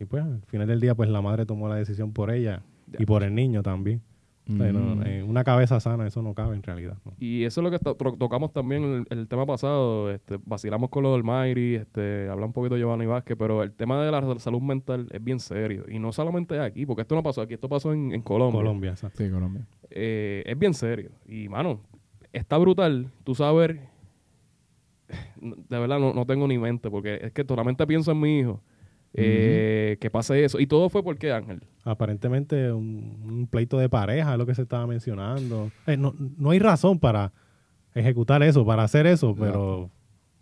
Y 0.00 0.04
pues 0.06 0.24
al 0.24 0.42
final 0.46 0.66
del 0.66 0.80
día 0.80 0.94
pues 0.94 1.08
la 1.08 1.22
madre 1.22 1.46
tomó 1.46 1.68
la 1.68 1.76
decisión 1.76 2.12
por 2.12 2.30
ella 2.30 2.62
y 2.98 3.06
por 3.06 3.22
el 3.22 3.34
niño 3.34 3.62
también. 3.62 4.02
O 4.46 4.56
sea, 4.58 4.72
no- 4.74 4.96
Mm. 4.96 5.06
en 5.06 5.28
una 5.30 5.42
cabeza 5.42 5.80
sana 5.80 6.06
eso 6.06 6.20
no 6.20 6.34
cabe 6.34 6.54
en 6.54 6.62
realidad. 6.62 6.98
¿no? 7.06 7.12
Y 7.18 7.44
eso 7.44 7.60
es 7.60 7.64
lo 7.64 7.70
que 7.70 7.78
to- 7.78 7.94
tocamos 7.94 8.52
también 8.52 8.84
en 8.84 9.06
el, 9.10 9.18
el 9.20 9.26
tema 9.28 9.46
pasado. 9.46 10.10
Este, 10.10 10.38
vacilamos 10.44 10.90
con 10.90 11.02
lo 11.02 11.12
del 11.14 11.24
Mayri, 11.24 11.76
este, 11.76 12.28
habla 12.28 12.44
un 12.44 12.52
poquito 12.52 12.74
de 12.74 12.80
Giovanni 12.82 13.06
Vázquez, 13.06 13.36
pero 13.38 13.62
el 13.62 13.72
tema 13.72 14.02
de 14.04 14.10
la 14.10 14.38
salud 14.38 14.60
mental 14.60 15.08
es 15.10 15.24
bien 15.24 15.40
serio. 15.40 15.84
Y 15.88 15.98
no 15.98 16.12
solamente 16.12 16.60
aquí, 16.60 16.84
porque 16.84 17.02
esto 17.02 17.14
no 17.14 17.22
pasó 17.22 17.40
aquí, 17.40 17.54
esto 17.54 17.70
pasó 17.70 17.94
en, 17.94 18.12
en 18.12 18.20
Colombia. 18.20 18.58
Colombia, 18.60 18.90
exacto. 18.90 19.24
Sí, 19.24 19.30
Colombia. 19.30 19.66
Eh, 19.88 20.42
es 20.44 20.58
bien 20.58 20.74
serio. 20.74 21.10
Y, 21.26 21.48
mano, 21.48 21.80
está 22.32 22.58
brutal 22.58 23.10
tú 23.24 23.34
saber. 23.34 23.80
De 25.40 25.78
verdad, 25.78 25.98
no, 25.98 26.12
no 26.12 26.26
tengo 26.26 26.46
ni 26.48 26.58
mente, 26.58 26.90
porque 26.90 27.18
es 27.22 27.32
que 27.32 27.44
solamente 27.46 27.86
pienso 27.86 28.12
en 28.12 28.20
mi 28.20 28.40
hijo. 28.40 28.60
Eh, 29.14 29.96
Que 30.00 30.10
pase 30.10 30.44
eso. 30.44 30.58
Y 30.60 30.66
todo 30.66 30.88
fue 30.88 31.02
porque 31.02 31.32
Ángel. 31.32 31.62
Aparentemente 31.84 32.72
un, 32.72 33.20
un 33.24 33.46
pleito 33.46 33.78
de 33.78 33.88
pareja 33.88 34.32
es 34.32 34.38
lo 34.38 34.46
que 34.46 34.54
se 34.54 34.62
estaba 34.62 34.86
mencionando. 34.86 35.70
Eh, 35.86 35.96
no, 35.96 36.14
no 36.18 36.50
hay 36.50 36.58
razón 36.58 36.98
para 36.98 37.32
ejecutar 37.94 38.42
eso, 38.42 38.64
para 38.66 38.82
hacer 38.82 39.06
eso, 39.06 39.34
pero 39.38 39.90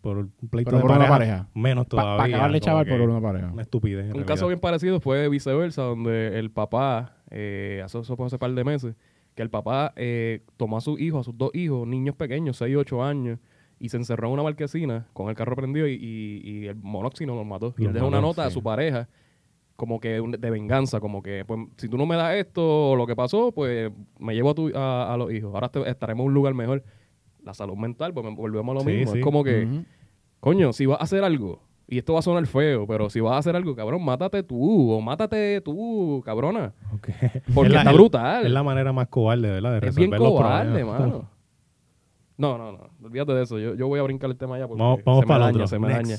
por 0.00 0.18
un 0.18 0.32
pleito 0.50 0.70
Pero 0.70 0.78
de 0.78 0.82
por 0.82 0.90
una 0.90 1.06
pareja, 1.06 1.12
pareja. 1.12 1.48
menos 1.54 1.86
Para 1.86 2.02
todavía. 2.02 2.34
acabarle 2.36 2.58
como 2.60 2.66
chaval 2.66 2.86
por 2.86 3.00
una 3.00 3.20
pareja. 3.20 3.50
Una 3.52 3.62
estupidez. 3.62 4.10
en 4.10 4.16
Un 4.16 4.24
caso 4.24 4.46
bien 4.48 4.58
parecido 4.58 5.00
fue 5.00 5.28
viceversa, 5.28 5.82
donde 5.82 6.38
el 6.38 6.50
papá, 6.50 7.16
eh, 7.30 7.84
fue 8.16 8.26
hace 8.26 8.38
par 8.38 8.52
de 8.52 8.64
meses, 8.64 8.94
que 9.34 9.42
el 9.42 9.50
papá 9.50 9.92
eh, 9.96 10.44
tomó 10.56 10.76
a 10.76 10.80
sus 10.80 11.00
hijos, 11.00 11.20
a 11.20 11.24
sus 11.24 11.38
dos 11.38 11.50
hijos, 11.54 11.86
niños 11.86 12.16
pequeños, 12.16 12.56
6 12.56 12.72
y 12.72 12.76
8 12.76 13.04
años, 13.04 13.38
y 13.84 13.88
se 13.88 13.96
encerró 13.96 14.28
en 14.28 14.34
una 14.34 14.42
marquesina 14.44 15.06
con 15.12 15.28
el 15.28 15.34
carro 15.34 15.56
prendido 15.56 15.88
y, 15.88 15.92
y- 15.94 16.40
y 16.44 16.66
el 16.68 16.76
monóxido 16.76 17.34
los 17.34 17.44
mató. 17.44 17.74
Y 17.78 17.86
él 17.86 17.92
dejó 17.92 18.06
una 18.06 18.20
nota 18.20 18.44
a 18.44 18.50
su 18.50 18.62
pareja 18.62 19.08
como 19.76 19.98
que 19.98 20.20
de 20.38 20.50
venganza, 20.50 21.00
como 21.00 21.22
que 21.22 21.44
pues, 21.44 21.58
si 21.76 21.88
tú 21.88 21.98
no 21.98 22.06
me 22.06 22.14
das 22.14 22.36
esto 22.36 22.90
o 22.92 22.96
lo 22.96 23.06
que 23.06 23.16
pasó, 23.16 23.50
pues 23.50 23.90
me 24.20 24.34
llevo 24.34 24.50
a, 24.50 24.54
tu, 24.54 24.70
a, 24.76 25.12
a 25.12 25.16
los 25.16 25.32
hijos. 25.32 25.52
Ahora 25.52 25.68
te- 25.68 25.88
estaremos 25.90 26.22
en 26.24 26.28
un 26.28 26.34
lugar 26.34 26.54
mejor. 26.54 26.84
La 27.42 27.54
salud 27.54 27.74
mental, 27.76 28.14
pues 28.14 28.24
volvemos 28.36 28.70
a 28.70 28.74
lo 28.74 28.80
Sí, 28.82 28.86
mismo. 28.96 29.12
sí. 29.14 29.18
Es 29.18 29.24
como 29.24 29.42
que, 29.42 29.66
coño, 30.38 30.72
si 30.72 30.86
vas 30.86 31.00
a 31.00 31.02
hacer 31.04 31.24
algo, 31.24 31.60
y 31.88 31.98
esto 31.98 32.12
va 32.12 32.20
a 32.20 32.22
sonar 32.22 32.46
feo, 32.46 32.86
pero 32.86 33.10
si 33.10 33.18
vas 33.18 33.32
a 33.34 33.38
hacer 33.38 33.56
algo, 33.56 33.74
cabrón, 33.74 34.04
mátate 34.04 34.44
tú, 34.44 34.92
o 34.92 35.00
mátate 35.00 35.60
tú, 35.60 36.22
cabrona. 36.24 36.72
Porque 37.52 37.68
Es 37.68 37.72
la- 37.72 37.78
está 37.80 37.90
es- 37.90 37.96
brutal. 37.96 38.46
Es 38.46 38.52
la 38.52 38.62
manera 38.62 38.92
más 38.92 39.08
cobarde, 39.08 39.50
¿verdad? 39.50 39.80
De 39.80 39.88
Es 39.88 39.96
bien 39.96 40.12
resolver 40.12 40.32
los 40.32 40.40
problemas. 40.40 41.00
mano. 41.00 41.28
No, 42.42 42.58
no, 42.58 42.72
no. 42.72 42.78
Olvídate 43.04 43.32
de 43.32 43.42
eso. 43.44 43.58
Yo, 43.58 43.74
yo 43.74 43.86
voy 43.88 44.00
a 44.00 44.02
brincar 44.02 44.28
el 44.30 44.36
tema 44.36 44.58
ya 44.58 44.66
porque 44.66 44.82
Vamos, 44.82 45.00
vamos 45.04 45.20
se 45.20 45.26
me 45.26 45.28
para 45.28 45.44
daña, 45.46 45.54
otro. 45.56 45.66
se 45.68 45.78
me 45.78 45.88
Next. 45.88 46.02
daña. 46.02 46.16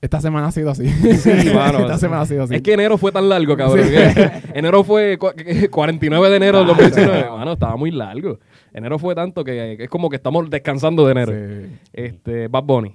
Esta 0.00 0.20
semana 0.20 0.48
ha 0.48 0.52
sido 0.52 0.70
así. 0.70 0.86
Sí, 0.86 1.50
mano. 1.54 1.78
Esta 1.78 1.96
semana 1.96 2.20
ha 2.22 2.26
sido 2.26 2.42
así. 2.42 2.54
Es 2.56 2.60
que 2.62 2.74
enero 2.74 2.98
fue 2.98 3.10
tan 3.10 3.26
largo, 3.26 3.56
cabrón. 3.56 3.88
que 3.88 4.30
enero 4.58 4.84
fue 4.84 5.16
cu- 5.16 5.32
49 5.70 6.28
de 6.30 6.36
enero 6.36 6.58
del 6.58 6.66
2019. 6.66 7.30
Mano, 7.30 7.52
estaba 7.54 7.74
muy 7.76 7.90
largo. 7.90 8.38
Enero 8.74 8.98
fue 8.98 9.14
tanto 9.14 9.42
que 9.42 9.78
es 9.80 9.88
como 9.88 10.10
que 10.10 10.16
estamos 10.16 10.50
descansando 10.50 11.06
de 11.06 11.12
enero. 11.12 11.32
Sí. 11.32 11.76
Este, 11.94 12.48
Bad 12.48 12.64
Bunny. 12.64 12.94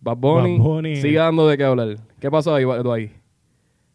Bad 0.00 0.16
Bunny, 0.16 0.56
Bad 0.58 0.64
Bunny. 0.64 0.96
sigue 0.96 1.18
dando 1.18 1.46
de 1.46 1.58
qué 1.58 1.64
hablar. 1.64 1.96
¿Qué 2.20 2.30
pasó 2.30 2.54
ahí, 2.54 2.64
tú 2.82 2.90
ahí? 2.92 3.12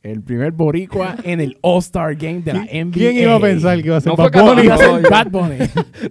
El 0.03 0.24
primer 0.24 0.51
boricua 0.51 1.15
en 1.24 1.39
el 1.41 1.58
All-Star 1.62 2.15
Game 2.15 2.41
de 2.41 2.53
la 2.53 2.62
NBA. 2.62 2.91
¿Quién 2.91 3.17
iba 3.17 3.36
a 3.36 3.39
pensar 3.39 3.79
que 3.81 3.88
iba 3.88 3.98
a 3.98 4.01
ser 4.01 4.10
No 4.12 4.15
fue 4.15 4.29
Bad 4.29 4.46
Bunny? 4.46 4.62
Iba 4.63 4.74
a 4.74 4.77
ser 4.77 4.88
Arroyo. 4.89 5.10
Bad 5.12 5.27
Bunny. 5.29 5.55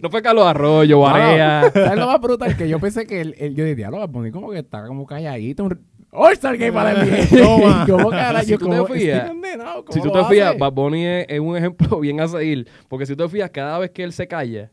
No 0.03 0.11
fue 0.11 0.23
Carlos 0.23 0.47
Arroyo, 0.47 1.01
Barea. 1.01 1.71
¿Sabes 1.73 1.99
lo 1.99 2.07
más 2.07 2.21
brutal? 2.21 2.57
Que 2.57 2.69
yo 2.69 2.79
pensé 2.79 3.05
que 3.07 3.21
el, 3.21 3.35
el- 3.39 3.55
yo 3.57 3.65
decía, 3.65 3.91
lo 3.91 3.99
Bad 3.99 4.09
Bunny 4.11 4.31
como 4.31 4.51
que 4.51 4.59
está 4.61 4.87
como 4.87 5.05
calladito. 5.07 5.65
Un 5.65 5.81
All-Star 6.13 6.57
Game 6.57 6.73
para 6.73 6.93
la 6.93 7.05
NBA. 7.05 7.87
¿Cómo 7.87 8.11
carajo? 8.11 8.45
Si 8.45 8.53
tú 8.53 8.59
te 8.59 8.65
Como, 8.77 8.87
condenado, 8.87 9.85
¿cómo 9.85 9.93
Si 9.93 10.01
tú 10.01 10.13
te 10.13 10.25
fijas, 10.27 10.49
hace? 10.51 10.59
Bad 10.59 10.73
Bunny 10.73 11.05
es, 11.07 11.27
es 11.29 11.41
un 11.41 11.57
ejemplo 11.57 11.99
bien 12.01 12.21
a 12.21 12.29
seguir. 12.29 12.69
Porque 12.89 13.07
si 13.07 13.17
tú 13.17 13.25
te 13.25 13.29
fijas, 13.31 13.51
cada 13.51 13.79
vez 13.81 13.91
que 13.91 14.05
él 14.05 14.13
se 14.13 14.29
calla, 14.29 14.71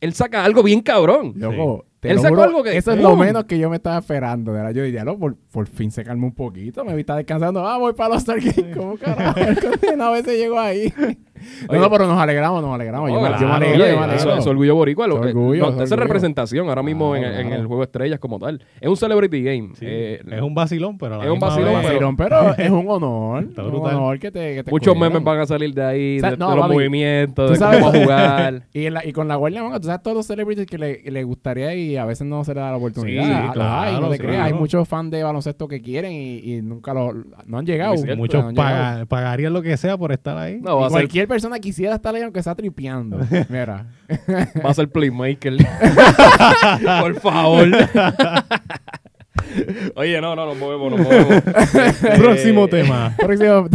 él 0.00 0.12
saca 0.12 0.44
algo 0.44 0.62
bien 0.64 0.80
cabrón. 0.80 1.32
Loco, 1.36 1.84
Él 2.10 2.18
sacó 2.20 2.34
juro, 2.36 2.42
algo 2.44 2.62
que- 2.62 2.76
Eso 2.76 2.92
es 2.92 3.00
lo 3.00 3.16
menos 3.16 3.44
que 3.44 3.58
yo 3.58 3.68
me 3.70 3.76
estaba 3.76 3.98
esperando. 3.98 4.52
¿verdad? 4.52 4.70
Yo 4.72 4.82
diría, 4.82 5.04
no, 5.04 5.18
por, 5.18 5.36
por 5.36 5.66
fin 5.66 5.90
se 5.90 6.04
calma 6.04 6.26
un 6.26 6.34
poquito. 6.34 6.84
Me 6.84 6.94
vi 6.94 7.00
estar 7.00 7.16
descansando. 7.16 7.66
Ah, 7.66 7.78
voy 7.78 7.92
para 7.94 8.10
los 8.14 8.18
Star 8.18 8.40
Game. 8.40 8.72
¿Cómo 8.74 8.96
carajo? 8.96 9.38
El 9.40 9.60
condenado 9.60 10.10
a 10.12 10.16
veces 10.16 10.38
llegó 10.38 10.58
ahí. 10.58 10.92
Oye. 11.68 11.78
no, 11.78 11.90
pero 11.90 12.06
nos 12.06 12.18
alegramos, 12.18 12.62
nos 12.62 12.74
alegramos. 12.74 13.10
yo, 13.10 13.20
me, 13.20 13.28
yo 13.28 13.30
me 13.32 13.36
claro, 13.38 13.54
alegro, 13.54 13.74
oye, 13.84 13.92
yo 13.92 13.98
me 13.98 14.04
alegro. 14.04 14.20
eso, 14.30 14.36
eso 14.38 14.50
orgullo 14.50 14.74
boricua. 14.74 15.06
lo- 15.06 15.16
eh, 15.24 15.28
orgullo, 15.28 15.62
no, 15.62 15.68
eso 15.70 15.82
esa 15.82 15.94
es 15.94 16.00
representación 16.00 16.68
ahora 16.68 16.82
mismo 16.82 17.14
en, 17.16 17.22
Claro, 17.22 17.38
en 17.38 17.46
claro. 17.48 17.60
el 17.62 17.66
Juego 17.66 17.82
de 17.82 17.86
Estrellas 17.86 18.18
como 18.20 18.38
tal. 18.38 18.62
Es 18.80 18.88
un 18.88 18.96
celebrity 18.96 19.42
game. 19.42 19.70
Sí, 19.74 19.84
Eh, 19.88 20.22
es 20.30 20.42
un 20.42 20.54
vacilón, 20.54 20.98
pero 20.98 21.14
a 21.14 21.18
la 21.18 21.24
es 21.24 21.30
un 21.30 21.38
vacilón, 21.38 22.16
pero 22.16 22.54
es 22.58 22.70
un 22.70 22.84
honor. 22.88 23.44
Está 23.44 23.62
un 23.64 23.70
brutal. 23.70 23.94
honor 23.96 24.18
que 24.18 24.30
te, 24.30 24.54
que 24.56 24.64
te 24.64 24.70
muchos 24.70 24.96
memes 24.96 25.22
van 25.22 25.40
a 25.40 25.46
salir 25.46 25.72
de 25.74 25.84
ahí, 25.84 26.16
O 26.18 26.20
sea, 26.20 26.30
de, 26.32 26.36
no, 26.36 26.50
de 26.50 26.56
los 26.56 26.68
movimientos, 26.68 27.50
de 27.50 27.56
sabes- 27.56 27.80
cómo 27.80 27.92
jugar. 27.92 28.62
Y, 28.72 28.86
en 28.86 28.94
la- 28.94 29.06
y 29.06 29.12
con 29.12 29.28
la 29.28 29.36
guardia, 29.36 29.62
mano, 29.62 29.80
tú 29.80 29.86
sabes 29.86 30.02
todos 30.02 30.16
los 30.16 30.26
celebrities 30.26 30.66
que 30.66 30.78
le, 30.78 31.02
le 31.10 31.24
gustaría 31.24 31.74
y 31.74 31.96
a 31.96 32.04
veces 32.04 32.26
no 32.26 32.44
se 32.44 32.54
le 32.54 32.60
da 32.60 32.70
la 32.70 32.76
oportunidad. 32.76 33.24
Sí, 33.46 33.52
claro, 33.52 33.70
ay, 33.96 34.00
no 34.00 34.08
te 34.10 34.16
sí, 34.16 34.22
creas. 34.22 34.46
Hay 34.46 34.52
muchos 34.52 34.86
fans 34.88 35.10
de 35.10 35.22
baloncesto 35.22 35.66
que 35.68 35.80
quieren 35.80 36.12
y, 36.12 36.60
nunca 36.62 36.92
lo, 36.94 37.12
no 37.46 37.58
han 37.58 37.66
llegado. 37.66 37.94
Muchos 38.16 38.44
pagarían 39.08 39.52
lo 39.52 39.62
que 39.62 39.76
sea 39.76 39.96
por 39.96 40.12
estar 40.12 40.36
ahí. 40.36 40.58
No, 40.60 40.78
va 40.78 40.86
a, 40.86 40.90
Y 40.90 40.92
ser, 40.92 41.08
cualquier 41.26 41.28
persona 41.28 41.58
quisiera 41.58 41.94
estar 41.96 42.14
ahí 42.14 42.22
aunque 42.22 42.42
sea 42.42 42.54
tripeando. 42.54 43.18
Mira. 43.48 43.86
va 44.64 44.70
a 44.70 44.74
ser 44.74 44.88
playmaker. 44.88 45.56
Por 47.00 47.14
favor. 47.20 47.68
Oye, 49.94 50.20
no, 50.20 50.34
no, 50.36 50.46
nos 50.46 50.56
movemos, 50.58 50.90
nos 50.92 51.00
movemos. 51.00 51.30
Este, 51.76 52.10
Próximo 52.18 52.68
tema. 52.68 53.14
Próximo- 53.16 53.68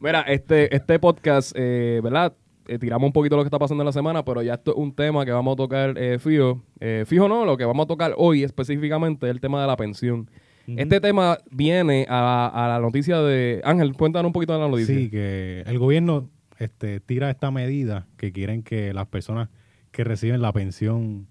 Mira, 0.00 0.22
este, 0.22 0.74
este 0.74 0.98
podcast, 0.98 1.52
eh, 1.56 2.00
¿verdad? 2.02 2.32
Eh, 2.68 2.78
tiramos 2.78 3.06
un 3.06 3.12
poquito 3.12 3.36
lo 3.36 3.42
que 3.42 3.46
está 3.46 3.58
pasando 3.58 3.82
en 3.82 3.86
la 3.86 3.92
semana, 3.92 4.24
pero 4.24 4.42
ya 4.42 4.54
esto 4.54 4.72
es 4.72 4.76
un 4.76 4.94
tema 4.94 5.24
que 5.24 5.30
vamos 5.32 5.52
a 5.54 5.56
tocar 5.56 5.94
eh, 5.96 6.18
fijo. 6.18 6.62
Eh, 6.80 7.04
fijo 7.06 7.28
no, 7.28 7.44
lo 7.44 7.56
que 7.56 7.64
vamos 7.64 7.84
a 7.84 7.86
tocar 7.86 8.12
hoy 8.16 8.42
específicamente 8.42 9.26
es 9.26 9.30
el 9.30 9.40
tema 9.40 9.60
de 9.60 9.66
la 9.66 9.76
pensión. 9.76 10.28
Este 10.66 11.00
tema 11.00 11.38
viene 11.48 12.06
a, 12.08 12.50
a 12.52 12.66
la 12.68 12.80
noticia 12.80 13.20
de... 13.20 13.60
Ángel, 13.62 13.92
cuéntanos 13.92 14.30
un 14.30 14.32
poquito 14.32 14.52
de 14.52 14.58
la 14.58 14.68
noticia. 14.68 14.96
Sí, 14.96 15.08
que 15.10 15.62
el 15.64 15.78
gobierno 15.78 16.28
este, 16.58 17.00
tira 17.00 17.30
esta 17.30 17.50
medida 17.50 18.06
que 18.16 18.32
quieren 18.32 18.62
que 18.62 18.92
las 18.92 19.06
personas 19.06 19.48
que 19.90 20.04
reciben 20.04 20.42
la 20.42 20.52
pensión 20.52 21.26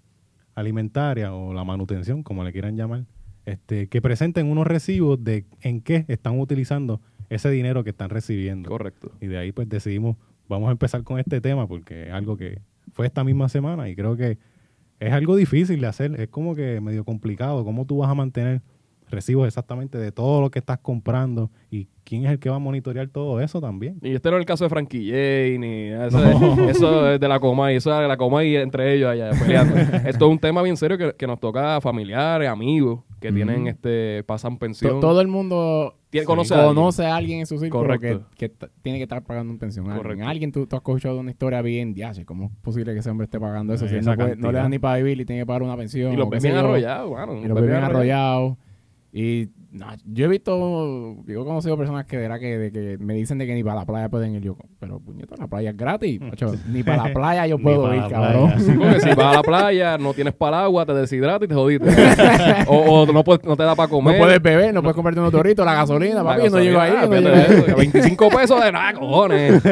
alimentaria 0.55 1.34
o 1.34 1.53
la 1.53 1.63
manutención, 1.63 2.24
como 2.24 2.44
le 2.44 2.51
quieran 2.51 2.75
llamar, 2.77 3.05
este, 3.46 3.88
que 3.88 4.01
presenten 4.01 4.48
unos 4.48 4.65
recibos 4.65 5.24
de 5.24 5.46
en 5.62 5.82
qué 5.82 6.05
están 6.08 6.39
utilizando 6.39 7.01
ese 7.29 7.50
dinero 7.50 7.84
que 7.84 7.91
están 7.91 8.10
recibiendo. 8.10 8.70
Correcto. 8.70 9.12
Y 9.22 9.27
de 9.27 9.38
ahí 9.38 9.51
pues 9.51 9.70
decidimos, 9.70 10.17
vamos 10.48 10.70
a 10.70 10.72
empezar 10.72 11.03
con 11.03 11.20
este 11.20 11.41
tema 11.41 11.67
porque 11.67 12.08
es 12.08 12.13
algo 12.13 12.38
que 12.38 12.62
fue 12.91 13.05
esta 13.05 13.24
misma 13.24 13.50
semana 13.50 13.89
y 13.89 13.96
creo 13.96 14.15
que 14.15 14.38
es 15.00 15.12
algo 15.12 15.36
difícil 15.36 15.82
de 15.82 15.88
hacer, 15.88 16.20
es 16.20 16.29
como 16.29 16.55
que 16.55 16.79
medio 16.82 17.03
complicado, 17.03 17.63
cómo 17.65 17.86
tú 17.86 17.98
vas 17.98 18.10
a 18.10 18.15
mantener 18.15 18.62
recibos 19.15 19.48
exactamente 19.48 19.98
de 19.98 20.12
todo 20.12 20.41
lo 20.41 20.51
que 20.51 20.60
estás 20.60 20.77
comprando 20.79 21.50
y 21.72 21.88
quién 22.03 22.25
es 22.25 22.31
el 22.31 22.38
que 22.39 22.50
va 22.50 22.57
a 22.57 22.60
monitorear 22.60 23.07
todo 23.07 23.39
eso 23.41 23.60
también. 23.60 23.98
Y 24.03 24.13
este 24.13 24.29
no 24.29 24.38
es 24.38 24.41
el 24.41 24.45
caso 24.45 24.63
de 24.65 24.69
Frankie 24.69 25.07
J, 25.10 25.60
ni 25.60 25.88
eso, 26.05 26.69
eso 26.69 27.10
es 27.12 27.19
de 27.19 27.27
la 27.27 27.39
Comay, 27.39 27.77
eso 27.77 27.91
es 27.93 28.00
de 28.01 28.07
la 28.07 28.17
Comay 28.17 28.55
entre 28.57 28.93
ellos 28.93 29.10
allá 29.10 29.31
peleando. 29.31 29.75
Esto 30.07 30.25
es 30.27 30.31
un 30.31 30.38
tema 30.39 30.62
bien 30.62 30.77
serio 30.77 30.98
que, 30.98 31.13
que 31.17 31.25
nos 31.27 31.39
toca 31.39 31.77
a 31.77 31.81
familiares, 31.81 32.48
amigos 32.50 33.00
que 33.19 33.31
tienen, 33.31 33.65
este, 33.67 34.24
pasan 34.27 34.57
pensión. 34.60 34.91
To- 34.93 35.00
Todo 35.00 35.19
el 35.22 35.27
mundo 35.27 35.95
Tiene- 36.12 36.25
conoce 36.27 36.53
a 36.53 36.57
alguien. 36.60 36.75
conoce 36.75 37.05
a 37.07 37.15
alguien 37.15 37.39
en 37.39 37.45
su 37.48 37.57
círculo 37.57 37.81
que, 37.84 37.88
Correcto. 38.19 38.27
que 38.38 38.50
tiene 38.84 39.00
que 39.00 39.03
estar 39.03 39.24
pagando 39.24 39.51
un 39.51 39.57
pensión. 39.57 39.86
Alguien, 39.88 40.03
Correcto. 40.03 40.27
alguien 40.27 40.51
tú, 40.51 40.67
tú 40.67 40.75
has 40.75 40.81
escuchado 40.81 41.19
una 41.19 41.31
historia 41.31 41.63
bien, 41.63 41.95
diache, 41.95 42.24
¿cómo 42.24 42.45
es 42.45 42.51
posible 42.62 42.93
que 42.93 43.00
ese 43.00 43.10
hombre 43.10 43.25
esté 43.25 43.39
pagando 43.39 43.74
eso? 43.74 43.88
Si 43.88 43.95
él 43.95 44.05
no, 44.05 44.13
puede- 44.13 44.36
no 44.36 44.36
le 44.36 44.41
cantidad. 44.41 44.62
da 44.63 44.69
ni 44.69 44.77
para 44.77 44.98
vivir 44.98 45.19
y 45.22 45.25
tiene 45.25 45.41
que 45.41 45.45
pagar 45.48 45.63
una 45.63 45.75
pensión. 45.75 46.13
y 46.13 46.17
los 46.17 46.29
ven 46.29 46.39
bien 46.43 46.55
arrollados, 46.55 47.10
bueno. 47.10 47.36
Y 47.43 47.48
los 47.48 47.55
ven 47.55 47.65
bien 47.65 47.84
arrollados. 47.84 48.57
Y 49.17 49.48
no, 49.72 49.86
yo 50.03 50.25
he 50.25 50.27
visto, 50.27 51.15
yo 51.25 51.41
he 51.41 51.45
conocido 51.45 51.77
personas 51.77 52.05
que, 52.05 52.17
verdad 52.17 52.38
que, 52.38 52.57
de 52.57 52.72
que 52.74 52.98
me 52.98 53.13
dicen 53.13 53.38
de 53.38 53.45
que 53.48 53.53
ni 53.53 53.63
para 53.63 53.75
la 53.77 53.86
playa 53.86 54.10
pueden 54.10 54.36
ir. 54.36 54.41
Yo, 54.41 54.57
pero 54.77 55.00
puñeta, 55.00 55.36
la 55.38 55.48
playa 55.48 55.69
es 55.69 55.77
gratis. 55.77 56.19
macho. 56.19 56.53
ni 56.69 56.84
para 56.84 57.07
la 57.07 57.13
playa 57.13 57.48
yo 57.48 57.57
puedo 57.62 57.93
ir, 57.95 58.01
cabrón. 58.10 58.51
playa. 58.51 58.60
Sí, 58.60 58.72
porque 58.77 59.00
si 59.00 59.07
vas 59.15 59.27
a 59.27 59.34
la 59.38 59.41
playa, 59.41 59.98
no 59.98 60.13
tienes 60.13 60.34
paraguas, 60.34 60.86
te 60.86 60.93
deshidratas 60.93 61.45
y 61.45 61.48
te 61.48 61.55
jodiste. 61.55 61.89
o, 62.67 62.75
o 62.75 63.05
no, 63.05 63.24
puedes- 63.24 63.45
no 63.45 63.55
te 63.55 63.63
da 63.63 63.74
para 63.74 63.88
No 63.88 63.91
comer. 63.95 64.19
puedes 64.19 64.41
beber, 64.41 64.74
no 64.74 64.81
puedes 64.81 64.95
comprarte 64.95 65.22
unos 65.22 65.31
torritos, 65.31 65.65
la 65.65 65.75
gasolina, 65.75 66.15
La 66.15 66.24
papi, 66.24 66.43
yo 66.43 66.50
no 66.50 66.60
llego 66.60 66.79
ahí. 66.81 66.91
gasolina, 66.93 67.29
no 67.29 67.36
llego 67.36 67.53
ahí. 67.53 67.63
eso, 67.67 67.75
25 67.77 68.29
pesos 68.31 68.63
de 68.65 68.72
nada, 68.74 68.93
cojones. 69.00 69.63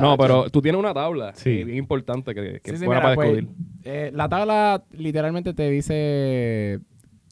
no, 0.00 0.16
pero 0.16 0.50
tú 0.50 0.60
tienes 0.62 0.80
una 0.80 0.92
tabla. 0.92 1.30
Sí. 1.36 1.60
eh, 1.60 1.64
bien 1.64 1.78
importante 1.78 2.34
que, 2.34 2.60
que 2.60 2.76
Sí, 2.76 2.88
mira, 2.88 3.02
para 3.02 3.14
pues, 3.14 3.28
descubrir. 3.36 3.48
eh, 3.84 4.10
la 4.12 4.28
tabla 4.28 4.82
literalmente 4.90 5.54
te 5.54 5.70
dice 5.70 6.80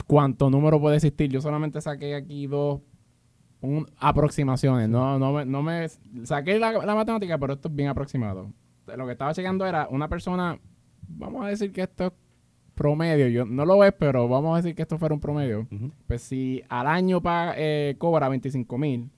cuánto 0.06 0.50
número 0.50 0.80
puede 0.80 0.96
existir. 0.96 1.30
Yo 1.30 1.40
solamente 1.40 1.80
saqué 1.80 2.14
aquí 2.14 2.46
dos 2.46 2.80
un- 3.60 3.86
aproximaciones. 3.98 4.88
No, 4.88 5.18
no, 5.18 5.32
me, 5.32 5.44
no 5.44 5.62
me 5.62 5.86
saqué 6.25 6.58
la, 6.58 6.72
la 6.72 6.94
matemática, 6.94 7.38
pero 7.38 7.54
esto 7.54 7.68
es 7.68 7.75
bien 7.75 7.88
aproximado. 7.88 8.52
Lo 8.96 9.06
que 9.06 9.12
estaba 9.12 9.34
chequeando 9.34 9.66
era 9.66 9.88
una 9.90 10.08
persona, 10.08 10.58
vamos 11.08 11.44
a 11.44 11.48
decir 11.48 11.72
que 11.72 11.82
esto 11.82 12.06
es 12.06 12.12
promedio, 12.75 13.26
yo 13.28 13.44
no 13.46 13.64
lo 13.64 13.82
es, 13.84 13.92
pero 13.98 14.28
vamos 14.28 14.52
a 14.54 14.56
decir 14.62 14.75
que 14.76 14.82
esto 14.82 14.98
fuera 14.98 15.14
un 15.14 15.20
promedio. 15.20 15.66
Pues 16.06 16.22
si 16.22 16.62
al 16.68 16.86
año 16.86 17.20
pa- 17.22 17.54
eh, 17.56 17.96
cobra 17.98 18.28
25 18.28 18.78
mil, 18.78 19.10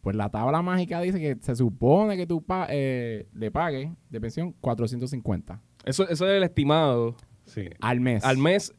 pues 0.00 0.16
la 0.16 0.30
tabla 0.30 0.62
mágica 0.62 1.00
dice 1.00 1.20
que 1.20 1.36
se 1.40 1.54
supone 1.54 2.16
que 2.16 2.26
tú 2.26 2.42
pa- 2.42 2.66
eh, 2.70 3.28
le 3.34 3.50
pagues 3.50 3.90
de 4.08 4.20
pensión 4.20 4.54
450 4.60 5.60
Eso, 5.84 6.08
eso 6.08 6.26
es 6.26 6.36
el 6.36 6.42
estimado 6.42 7.16
Sí. 7.44 7.68
al 7.80 8.00
mes. 8.00 8.24
al 8.24 8.38
mes 8.38 8.74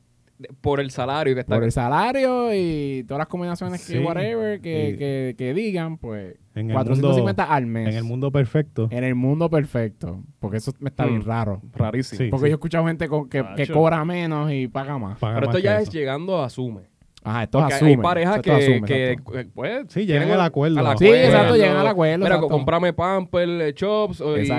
por 0.61 0.79
el 0.79 0.91
salario 0.91 1.33
que 1.33 1.41
está. 1.41 1.55
Por 1.55 1.63
el 1.63 1.71
salario 1.71 2.53
y 2.53 3.03
todas 3.07 3.19
las 3.19 3.27
combinaciones 3.27 3.85
que 3.87 3.99
whatever 3.99 4.61
que, 4.61 4.89
Y- 4.91 4.97
que, 4.97 5.35
que 5.37 5.53
digan, 5.53 5.97
pues 5.97 6.35
En 6.55 6.69
el 6.69 6.73
450 6.75 7.43
mundo- 7.43 7.53
al 7.53 7.65
mes. 7.65 7.87
En 7.89 7.95
el 7.95 8.03
mundo 8.03 8.31
perfecto. 8.31 8.87
En 8.91 9.03
el 9.03 9.15
mundo 9.15 9.49
perfecto. 9.49 10.21
Porque 10.39 10.57
eso 10.57 10.73
me 10.79 10.89
está 10.89 11.05
Mm. 11.05 11.09
bien 11.09 11.21
raro. 11.23 11.61
Rarísimo. 11.73 12.17
Sí. 12.23 12.29
Porque 12.29 12.49
yo 12.49 12.53
he 12.53 12.57
escuchado 12.57 12.85
gente 12.87 13.07
con- 13.07 13.29
que, 13.29 13.43
que 13.55 13.67
cobra 13.67 14.03
menos 14.05 14.51
y 14.51 14.67
paga 14.67 14.97
más. 14.97 15.17
paga 15.19 15.35
Pero 15.35 15.47
más 15.47 15.55
esto 15.55 15.63
ya 15.65 15.79
eso. 15.79 15.89
es 15.89 15.95
llegando 15.95 16.37
a 16.41 16.45
asume. 16.45 16.81
Ajá, 17.27 17.43
esto 17.43 17.59
Porque 17.59 17.73
asume. 17.73 17.91
hay 17.91 17.97
parejas 17.97 18.35
que, 18.41 18.81
que, 18.85 19.11
exacto. 19.11 19.37
eh, 19.39 19.47
pues, 19.53 19.85
Sí, 19.89 20.05
llegan 20.05 20.31
al 20.31 20.41
acuerdo. 20.41 20.79
al 20.87 20.97
Sí, 20.97 21.07
exacto, 21.07 21.55
llegan 21.55 21.75
al 21.77 21.87
acuerdo, 21.87 22.23
Mira, 22.23 22.39
comprame 22.39 22.93
pamper, 22.93 23.49
eh, 23.61 23.73
chops 23.73 24.21
y, 24.21 24.51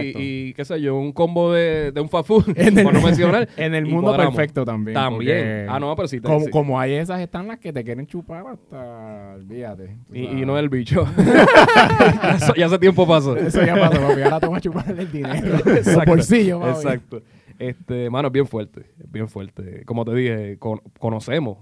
y, 0.48 0.52
qué 0.54 0.64
sé 0.64 0.80
yo, 0.80 0.94
un 0.96 1.12
combo 1.12 1.52
de, 1.52 1.92
de 1.92 2.00
un 2.00 2.08
fast 2.08 2.26
food, 2.28 2.44
En 2.56 2.76
el- 2.78 2.84
por 2.84 2.92
no 2.92 3.00
mencionar. 3.00 3.48
En 3.56 3.74
el 3.74 3.86
mundo 3.86 4.08
cuadramos. 4.08 4.34
perfecto 4.34 4.64
también. 4.64 4.94
También. 4.94 5.66
Ah, 5.68 5.80
no, 5.80 5.96
pero 5.96 6.08
sí. 6.08 6.20
te- 6.20 6.28
Como, 6.28 6.40
sí. 6.44 6.50
como 6.50 6.78
hay 6.78 6.92
esas, 6.92 7.20
están 7.20 7.48
las 7.48 7.58
que 7.58 7.72
te 7.72 7.82
quieren 7.82 8.06
chupar 8.06 8.44
hasta. 8.46 9.34
Olvídate. 9.36 9.96
Y, 10.12 10.24
y 10.24 10.44
no 10.44 10.58
el 10.58 10.68
bicho. 10.68 11.06
Eso 12.36 12.54
ya 12.54 12.66
hace 12.66 12.78
tiempo 12.78 13.06
pasó. 13.06 13.36
Eso 13.36 13.64
ya 13.64 13.74
pasó, 13.76 14.00
papi. 14.00 14.22
Ahora 14.22 14.40
te 14.40 14.46
vas 14.46 14.58
a 14.58 14.60
chuparle 14.60 15.02
el 15.02 15.10
dinero. 15.12 15.58
Los 15.64 15.66
Exacto. 15.66 16.10
bolsillos, 16.10 16.60
papi. 16.60 16.70
Exacto. 16.76 17.22
Este, 17.58 18.08
mano, 18.10 18.28
es 18.28 18.32
bien 18.32 18.46
fuerte. 18.46 18.82
Es 19.02 19.10
bien 19.10 19.28
fuerte. 19.28 19.82
Como 19.84 20.04
te 20.04 20.14
dije, 20.14 20.56
con- 20.58 20.80
conocemos. 20.98 21.58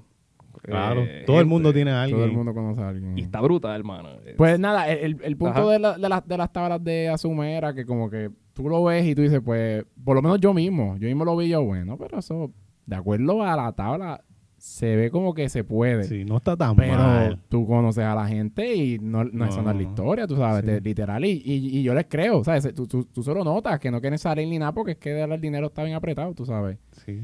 Claro. 0.67 1.03
eh, 1.03 1.25
Todo 1.27 1.41
el 1.41 1.47
mundo 1.47 1.73
tiene 1.73 1.91
a 1.93 2.03
alguien. 2.03 2.19
Todo 2.19 2.27
el 2.27 2.33
mundo 2.33 2.53
conoce 2.55 2.81
a 2.83 2.89
alguien. 2.89 3.17
Y 3.17 3.23
está 3.23 3.41
brutal, 3.41 3.77
hermano. 3.77 4.11
Pues 4.37 4.59
nada, 4.59 4.91
el, 4.91 5.37
punto 5.37 5.69
de, 5.71 5.79
la- 5.79 5.97
de, 5.99 6.09
las- 6.09 6.27
de 6.27 6.37
las 6.37 6.53
tablas 6.53 6.83
de 6.83 7.09
Asume 7.09 7.57
era 7.57 7.73
que 7.75 7.85
como 7.87 8.11
que 8.11 8.31
tú 8.53 8.69
lo 8.69 8.83
ves 8.85 9.07
y 9.07 9.15
tú 9.15 9.23
dices, 9.23 9.41
pues, 9.45 9.85
por 10.05 10.17
lo 10.17 10.23
menos 10.23 10.41
yo 10.41 10.53
mismo, 10.53 10.97
yo 10.99 11.07
mismo 11.09 11.25
lo 11.25 11.37
vi 11.37 11.49
yo, 11.49 11.63
bueno, 11.65 11.97
pero 11.99 12.19
eso, 12.19 12.51
de 12.87 12.97
acuerdo 12.97 13.43
a 13.43 13.55
la 13.57 13.73
tabla, 13.73 14.23
se 14.59 14.97
ve 14.97 15.11
como 15.11 15.35
que 15.35 15.49
se 15.51 15.63
puede. 15.65 16.05
Sí, 16.05 16.25
no 16.25 16.39
está 16.39 16.57
tan 16.57 16.75
Pero 16.75 16.97
mal. 16.97 17.39
tú 17.49 17.67
conoces 17.67 18.03
a 18.05 18.15
la 18.15 18.27
gente 18.27 18.75
y 18.75 18.99
no, 18.99 19.23
no, 19.23 19.45
esa 19.45 19.61
no 19.63 19.71
es 19.71 19.77
la 19.77 19.83
No. 19.83 19.89
historia, 19.89 20.27
tú 20.27 20.35
sabes, 20.37 20.63
Sí. 20.63 20.67
te- 20.67 20.81
literal. 20.81 21.25
Y, 21.25 21.43
y, 21.45 21.79
y 21.79 21.83
yo 21.83 21.95
les 21.95 22.07
creo, 22.07 22.43
¿sabes? 22.43 22.73
Tú, 22.75 22.87
tú, 22.87 23.05
tú 23.05 23.23
solo 23.23 23.45
notas 23.45 23.79
que 23.79 23.91
no 23.91 24.01
quieren 24.01 24.19
salir 24.19 24.49
ni 24.49 24.59
nada 24.59 24.73
porque 24.73 24.93
es 24.93 24.99
que 24.99 25.23
el 25.23 25.41
dinero 25.41 25.67
está 25.67 25.85
bien 25.85 25.95
apretado, 25.95 26.33
tú 26.35 26.45
sabes. 26.47 26.79
Sí. 27.05 27.23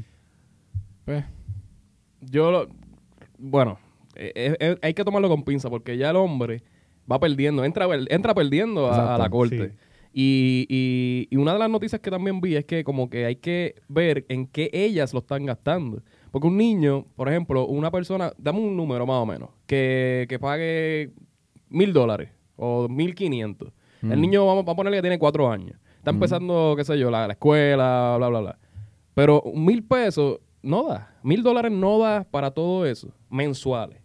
Pues, 1.05 1.25
Yo, 2.21 2.51
lo- 2.51 2.67
bueno, 3.37 3.79
eh, 4.15 4.31
eh, 4.35 4.57
eh, 4.59 4.77
hay 4.81 4.93
que 4.93 5.03
tomarlo 5.03 5.29
con 5.29 5.43
pinza 5.43 5.69
porque 5.69 5.97
ya 5.97 6.09
el 6.11 6.15
hombre 6.15 6.63
va 7.11 7.19
perdiendo, 7.19 7.63
entra, 7.65 7.87
entra 8.09 8.33
perdiendo 8.33 8.91
a, 8.91 9.17
la 9.17 9.29
corte. 9.29 9.69
sí. 9.69 9.75
Y, 10.15 10.67
y, 10.69 11.27
y 11.31 11.37
una 11.37 11.53
de 11.53 11.59
las 11.59 11.69
noticias 11.71 11.99
que 11.99 12.11
también 12.11 12.39
vi 12.39 12.55
es 12.55 12.65
que 12.65 12.83
como 12.83 13.09
que 13.09 13.25
hay 13.25 13.37
que 13.37 13.81
ver 13.87 14.25
en 14.29 14.45
qué 14.45 14.69
ellas 14.71 15.11
lo 15.11 15.19
están 15.21 15.43
gastando. 15.47 16.03
Porque 16.29 16.47
un 16.47 16.55
niño, 16.57 17.07
por 17.15 17.29
ejemplo, 17.29 17.65
una 17.65 17.89
persona, 17.89 18.31
dame 18.37 18.59
un 18.59 18.77
número 18.77 19.07
más 19.07 19.17
o 19.17 19.25
menos, 19.25 19.49
que, 19.65 20.27
que 20.29 20.37
pague 20.37 21.11
mil 21.69 21.93
dólares 21.93 22.29
o 22.57 22.87
mil 22.87 23.15
quinientos. 23.15 23.71
El 24.03 24.17
Mm. 24.17 24.21
niño, 24.21 24.45
vamos, 24.45 24.65
vamos 24.65 24.73
a 24.73 24.75
ponerle 24.75 24.97
que 24.99 25.01
tiene 25.03 25.17
cuatro 25.17 25.49
años. 25.49 25.77
Está 25.97 26.11
empezando, 26.11 26.75
qué 26.77 26.83
sé 26.83 26.99
yo, 26.99 27.09
la, 27.09 27.25
la 27.25 27.33
escuela, 27.33 28.15
bla, 28.17 28.27
bla, 28.29 28.39
bla. 28.41 28.59
Pero 29.15 29.41
mil 29.55 29.81
pesos 29.83 30.39
no 30.63 30.87
da. 30.87 31.13
Mil 31.21 31.43
dólares 31.43 31.71
no 31.71 31.99
da 31.99 32.23
para 32.23 32.49
todo 32.51 32.85
eso, 32.85 33.09
mensuales. 33.29 33.99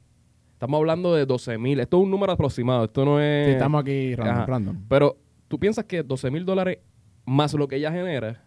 Estamos 0.53 0.79
hablando 0.79 1.15
de 1.15 1.25
12 1.25 1.57
mil. 1.57 1.79
Esto 1.81 1.99
es 1.99 2.03
un 2.05 2.11
número 2.11 2.33
aproximado. 2.33 2.85
Esto 2.85 3.05
no 3.05 3.21
es... 3.21 3.47
sí, 3.47 3.53
estamos 3.53 3.81
aquí 3.81 4.15
random. 4.17 4.77
Pero 4.89 5.17
tú 5.47 5.59
piensas 5.59 5.85
que 5.85 6.03
12 6.03 6.31
mil 6.33 6.45
dólares 6.45 6.79
más 7.25 7.55
lo 7.55 7.69
que 7.69 7.77
ella 7.77 7.93
genera, 7.93 8.43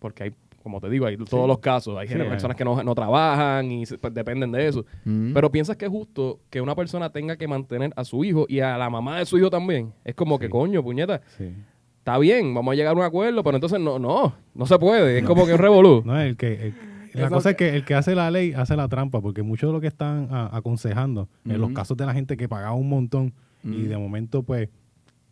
porque 0.00 0.24
hay, 0.24 0.34
como 0.64 0.80
te 0.80 0.90
digo, 0.90 1.06
hay 1.06 1.16
todos 1.16 1.46
los 1.46 1.58
casos. 1.60 1.96
Hay 1.96 2.08
Sí, 2.08 2.14
personas 2.14 2.56
que 2.56 2.64
no, 2.64 2.82
no 2.82 2.94
trabajan 2.94 3.70
y 3.70 3.86
se- 3.86 3.98
pues, 3.98 4.12
dependen 4.12 4.50
de 4.50 4.66
eso. 4.66 4.84
Mm. 5.04 5.32
Pero 5.32 5.52
piensas 5.52 5.76
que 5.76 5.84
es 5.84 5.90
justo 5.90 6.40
que 6.50 6.60
una 6.60 6.74
persona 6.74 7.10
tenga 7.10 7.36
que 7.36 7.46
mantener 7.46 7.92
a 7.94 8.02
su 8.04 8.24
hijo 8.24 8.46
y 8.48 8.58
a 8.60 8.76
la 8.76 8.90
mamá 8.90 9.18
de 9.20 9.26
su 9.26 9.38
hijo 9.38 9.48
también. 9.50 9.92
Es 10.04 10.14
como 10.16 10.38
que, 10.40 10.48
coño, 10.50 10.82
puñeta, 10.82 11.20
Sí. 11.36 11.52
está 11.98 12.18
bien, 12.18 12.52
vamos 12.52 12.72
a 12.72 12.74
llegar 12.74 12.94
a 12.94 12.98
un 12.98 13.04
acuerdo, 13.04 13.44
pero 13.44 13.58
entonces 13.58 13.78
no, 13.78 13.98
no, 14.00 14.34
no 14.54 14.66
se 14.66 14.76
puede. 14.78 15.18
Es 15.18 15.24
como 15.24 15.46
que 15.46 15.52
un 15.52 15.58
revolú. 15.58 16.02
No, 16.04 16.18
el 16.20 16.36
que, 16.36 16.54
el- 16.68 16.74
la 17.14 17.26
Eso- 17.26 17.34
cosa 17.34 17.50
es 17.50 17.56
que 17.56 17.74
el 17.76 17.84
que 17.84 17.94
hace 17.94 18.14
la 18.14 18.30
ley 18.30 18.52
hace 18.52 18.76
la 18.76 18.88
trampa, 18.88 19.20
porque 19.20 19.42
muchos 19.42 19.68
de 19.68 19.72
lo 19.74 19.80
que 19.80 19.86
están 19.86 20.28
a- 20.30 20.54
aconsejando, 20.56 21.28
en 21.44 21.60
los 21.60 21.70
casos 21.72 21.96
de 21.96 22.06
la 22.06 22.12
gente 22.14 22.36
que 22.36 22.48
pagaba 22.48 22.74
un 22.74 22.88
montón 22.88 23.32
y 23.62 23.82
de 23.84 23.96
momento 23.96 24.42
pues 24.42 24.68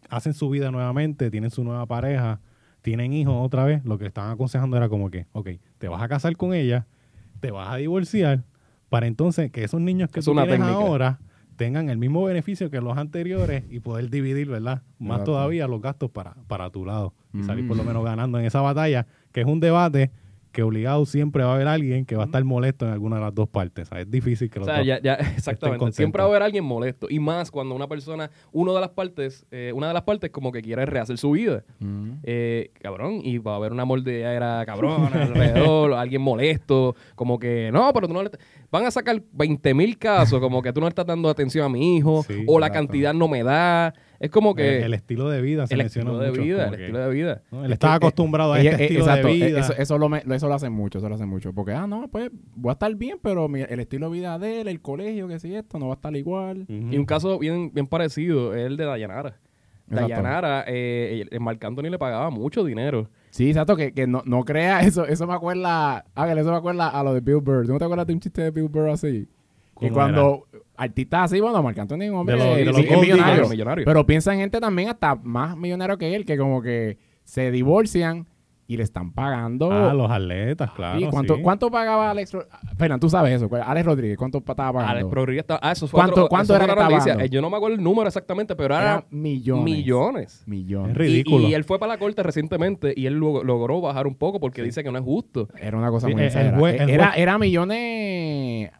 hacen 0.09 0.33
su 0.35 0.49
vida 0.51 0.71
nuevamente, 0.71 1.31
tienen 1.31 1.51
su 1.51 1.65
nueva 1.65 1.87
pareja, 1.87 2.41
tienen 2.83 3.13
hijos 3.13 3.35
otra 3.39 3.65
vez, 3.65 3.85
lo 3.85 3.99
que 3.99 4.07
estaban 4.07 4.31
aconsejando 4.33 4.77
era 4.77 4.89
como 4.89 5.11
que, 5.11 5.27
ok, 5.33 5.51
te 5.79 5.89
vas 5.89 6.03
a 6.03 6.09
casar 6.09 6.37
con 6.37 6.53
ella, 6.55 6.87
te 7.41 7.51
vas 7.51 7.69
a 7.73 7.77
divorciar, 7.77 8.43
para 8.89 9.07
entonces 9.07 9.51
que 9.51 9.65
esos 9.65 9.81
niños 9.81 10.11
que 10.11 10.21
Es 10.21 10.25
tú 10.27 10.33
una 10.33 10.43
tienes 10.43 10.61
técnica. 10.61 10.79
ahora 10.87 11.19
tengan 11.57 11.89
el 11.91 11.99
mismo 11.99 12.25
beneficio 12.25 12.71
que 12.71 12.81
los 12.81 12.97
anteriores 12.99 13.65
y 13.71 13.81
poder 13.81 14.11
dividir, 14.11 14.49
¿verdad? 14.49 14.83
Más 14.99 15.17
Exacto. 15.19 15.33
todavía 15.33 15.67
los 15.69 15.81
gastos 15.81 16.11
para, 16.11 16.35
para 16.47 16.71
tu 16.71 16.85
lado 16.85 17.15
y 17.33 17.43
salir 17.45 17.67
por 17.69 17.77
lo 17.77 17.85
menos 17.85 18.05
ganando 18.05 18.39
en 18.39 18.45
esa 18.47 18.61
batalla, 18.61 19.07
que 19.33 19.41
es 19.43 19.47
un 19.47 19.61
debate 19.61 20.11
que 20.53 20.63
obligado 20.63 21.05
siempre 21.07 21.43
va 21.43 21.53
a 21.53 21.55
haber 21.55 21.69
alguien 21.69 22.05
que 22.05 22.15
va 22.15 22.25
a 22.25 22.27
estar 22.27 22.45
molesto 22.45 22.87
en 22.87 22.93
alguna 22.93 23.17
de 23.17 23.23
las 23.23 23.35
dos 23.35 23.49
partes. 23.49 23.89
O 23.89 23.91
sea, 23.91 24.01
es 24.01 24.11
difícil 24.11 24.51
que 24.51 24.59
O 24.59 24.61
los 24.61 24.67
sea, 24.67 24.79
dos 24.79 24.87
ya, 24.87 25.01
ya, 25.01 25.15
exactamente. 25.15 25.93
Siempre 25.93 26.21
va 26.21 26.27
a 26.27 26.29
haber 26.29 26.43
alguien 26.43 26.65
molesto. 26.65 27.07
Y 27.11 27.19
más 27.19 27.51
cuando 27.51 27.75
una 27.75 27.89
persona, 27.89 28.31
uno 28.53 28.75
de 28.75 28.81
las 28.81 28.91
partes, 28.91 29.47
eh, 29.51 29.73
una 29.75 29.89
de 29.89 29.95
las 29.95 30.03
partes 30.03 30.31
como 30.31 30.53
que 30.53 30.63
quiere 30.63 30.87
rehacer 30.87 31.19
su 31.19 31.33
vida. 31.33 31.65
Mm. 31.81 32.13
Eh, 32.23 32.71
cabrón, 32.81 33.21
y 33.25 33.39
va 33.39 33.55
a 33.55 33.57
haber 33.57 33.73
una 33.73 33.85
mordeadera 33.85 34.65
cabrón 34.67 35.09
alrededor, 35.13 35.93
alguien 35.95 36.23
molesto, 36.23 36.95
como 37.15 37.39
que, 37.39 37.71
no, 37.73 37.93
pero 37.93 38.07
tú 38.07 38.15
no 38.15 38.23
le... 38.23 38.31
Van 38.73 38.87
a 38.87 38.91
sacar 38.91 39.23
20 39.33 39.75
mil 39.75 39.99
casos, 39.99 40.41
como 40.41 40.63
que 40.63 40.73
tú 40.73 40.81
no 40.81 40.89
estás 40.89 41.05
dando 41.07 41.29
atención 41.29 41.67
a 41.67 41.69
mi 41.69 41.97
hijo, 41.99 42.25
Sí, 42.27 42.43
o 42.49 42.59
la 42.59 42.71
cantidad 42.73 43.13
no 43.13 43.29
me 43.29 43.45
da. 43.45 43.93
Es 44.19 44.31
como 44.31 44.55
que... 44.55 44.79
el, 44.79 44.85
el 44.85 44.95
estilo 44.95 45.29
de 45.29 45.43
vida 45.43 45.67
se 45.67 45.75
el 45.75 45.79
menciona 45.81 46.11
estilo 46.11 46.23
de 46.25 46.31
mucho, 46.31 46.43
vida, 46.43 46.65
el 46.65 46.71
que, 46.77 46.83
estilo 46.85 46.99
de 47.01 47.11
vida. 47.11 47.43
¿no? 47.51 47.65
Él 47.67 47.73
estaba 47.73 47.95
acostumbrado 47.95 48.55
a 48.55 48.61
este 48.61 48.71
eh, 48.71 48.83
estilo 48.85 49.01
exacto, 49.01 49.27
de 49.29 49.33
eh, 49.35 49.47
vida. 49.47 49.61
Eso, 49.61 49.75
eso, 49.77 49.99
lo 49.99 50.09
me- 50.09 50.23
eso 50.35 50.49
lo 50.49 50.55
hace 50.55 50.71
mucho, 50.71 50.99
eso 50.99 51.09
lo 51.11 51.15
hace 51.17 51.27
mucho. 51.27 51.53
Porque, 51.53 51.73
ah, 51.73 51.87
no, 51.87 52.09
pues 52.09 52.31
voy 52.57 52.71
a 52.71 52.73
estar 52.73 52.95
bien, 52.95 53.19
pero 53.23 53.47
mi- 53.47 53.61
el 53.61 53.79
estilo 53.81 54.09
de 54.09 54.13
vida 54.19 54.39
de 54.39 54.63
él, 54.63 54.69
el 54.69 54.81
colegio, 54.81 55.29
que 55.29 55.39
si 55.39 55.55
esto, 55.55 55.79
no 55.79 55.89
va 55.89 55.93
a 55.93 55.97
estar 55.97 56.17
igual. 56.17 56.65
Y 56.69 56.97
un 56.97 57.05
caso 57.05 57.39
bien, 57.39 57.73
bien 57.75 57.87
parecido 57.87 58.55
es 58.55 58.65
el 58.67 58.79
de 58.79 58.87
Dayanara. 58.87 59.39
Dayanara, 59.87 60.65
eh, 60.67 61.27
el 61.31 61.41
Marc 61.41 61.63
Anthony 61.65 61.91
le 61.91 61.99
pagaba 61.99 62.31
mucho 62.31 62.65
dinero. 62.65 63.11
Sí, 63.33 63.49
exacto, 63.49 63.77
que, 63.77 63.93
que 63.93 64.07
no, 64.07 64.23
no 64.27 64.45
crea 64.45 64.81
eso. 64.83 65.05
Eso 65.07 65.27
me 65.27 65.33
acuerda, 65.35 66.05
Ángel, 66.15 66.39
eso 66.39 66.51
me 66.51 66.57
acuerda 66.59 66.89
a 66.89 67.03
lo 67.03 67.15
de 67.15 67.21
Bill 67.21 67.39
Burr. 67.39 67.67
¿Tú 67.67 67.73
no 67.73 67.79
te 67.79 67.85
acuerdas 67.85 68.07
de 68.07 68.13
un 68.13 68.21
chiste 68.21 68.43
de 68.43 68.51
Bill 68.51 68.69
Burr 68.69 68.91
así? 68.91 69.27
Que 69.81 69.89
¿Cómo 69.89 69.93
cuando 69.95 70.47
artistas 70.77 71.33
así, 71.33 71.41
bueno, 71.41 71.63
Marc 71.63 71.79
Anthony 71.79 72.03
es 72.03 72.11
un 72.11 72.17
hombre 72.19 72.37
De 72.37 72.45
los- 72.45 72.57
de 72.57 72.65
los 72.67 72.77
sí, 72.77 72.87
es 72.89 73.01
millonario. 73.01 73.49
millonario. 73.49 73.85
Pero 73.87 74.07
piensa 74.07 74.33
en 74.35 74.41
gente 74.41 74.61
también 74.61 74.91
hasta 74.91 75.15
más 75.17 75.57
millonario 75.57 75.97
que 75.99 76.15
él, 76.15 76.25
que 76.25 76.37
como 76.37 76.61
que 76.63 76.99
se 77.25 77.51
divorcian 77.51 78.27
y 78.73 78.77
le 78.77 78.83
están 78.85 79.13
pagando. 79.13 79.71
Ah, 79.71 79.93
los 79.93 80.11
atletas, 80.11 80.71
claro. 80.73 80.99
¿Y 81.01 81.05
cuánto, 81.09 81.37
sí. 81.37 81.43
¿Cuánto 81.43 81.71
pagaba 81.71 82.11
Alex? 82.11 82.37
Fernan, 82.77 82.99
tú 83.01 83.09
sabes 83.11 83.33
eso. 83.43 83.49
Alex 83.55 83.85
Rodríguez, 83.87 84.17
¿cuánto 84.17 84.39
estaba 84.39 84.73
pagando? 84.73 84.91
Alex 84.99 85.11
Rodríguez 85.11 85.41
estaba- 85.43 85.61
ah, 85.63 85.73
eso 85.73 85.87
fue 85.87 85.99
¿Cuánto- 85.99 86.13
otro- 86.15 86.29
cuánto 86.29 86.55
eso 86.55 86.63
era 86.65 86.73
otra 86.73 86.89
noticia. 86.89 87.15
Eh, 87.25 87.29
Yo 87.29 87.41
no 87.43 87.51
me 87.51 87.57
acuerdo 87.57 87.77
el 87.77 87.83
número 87.83 88.07
exactamente, 88.09 88.57
pero 88.57 88.75
Eran 88.75 88.83
era 88.87 89.05
millones. 89.11 89.65
millones. 89.65 90.43
Millones. 90.47 90.91
Es 90.93 90.97
ridículo. 90.97 91.47
Y, 91.49 91.51
y 91.51 91.55
él 91.55 91.65
fue 91.65 91.79
para 91.79 91.93
la 91.93 91.99
corte 91.99 92.23
recientemente 92.23 92.95
y 92.97 93.07
él 93.07 93.15
lo- 93.15 93.45
logró 93.45 93.81
bajar 93.81 94.07
un 94.07 94.15
poco 94.15 94.41
porque 94.41 94.63
dice 94.63 94.83
que 94.83 94.91
no 94.91 94.99
es 94.99 95.05
justo. 95.05 95.49
Era 95.61 95.77
una 95.77 95.91
cosa 95.91 96.07
muy 96.09 96.15
el- 96.15 96.21
el 96.21 96.27
exagerada. 96.27 96.59
juez- 96.59 96.81
el 96.81 96.91
era, 96.91 97.13
era 97.15 97.39
millones 97.39 98.71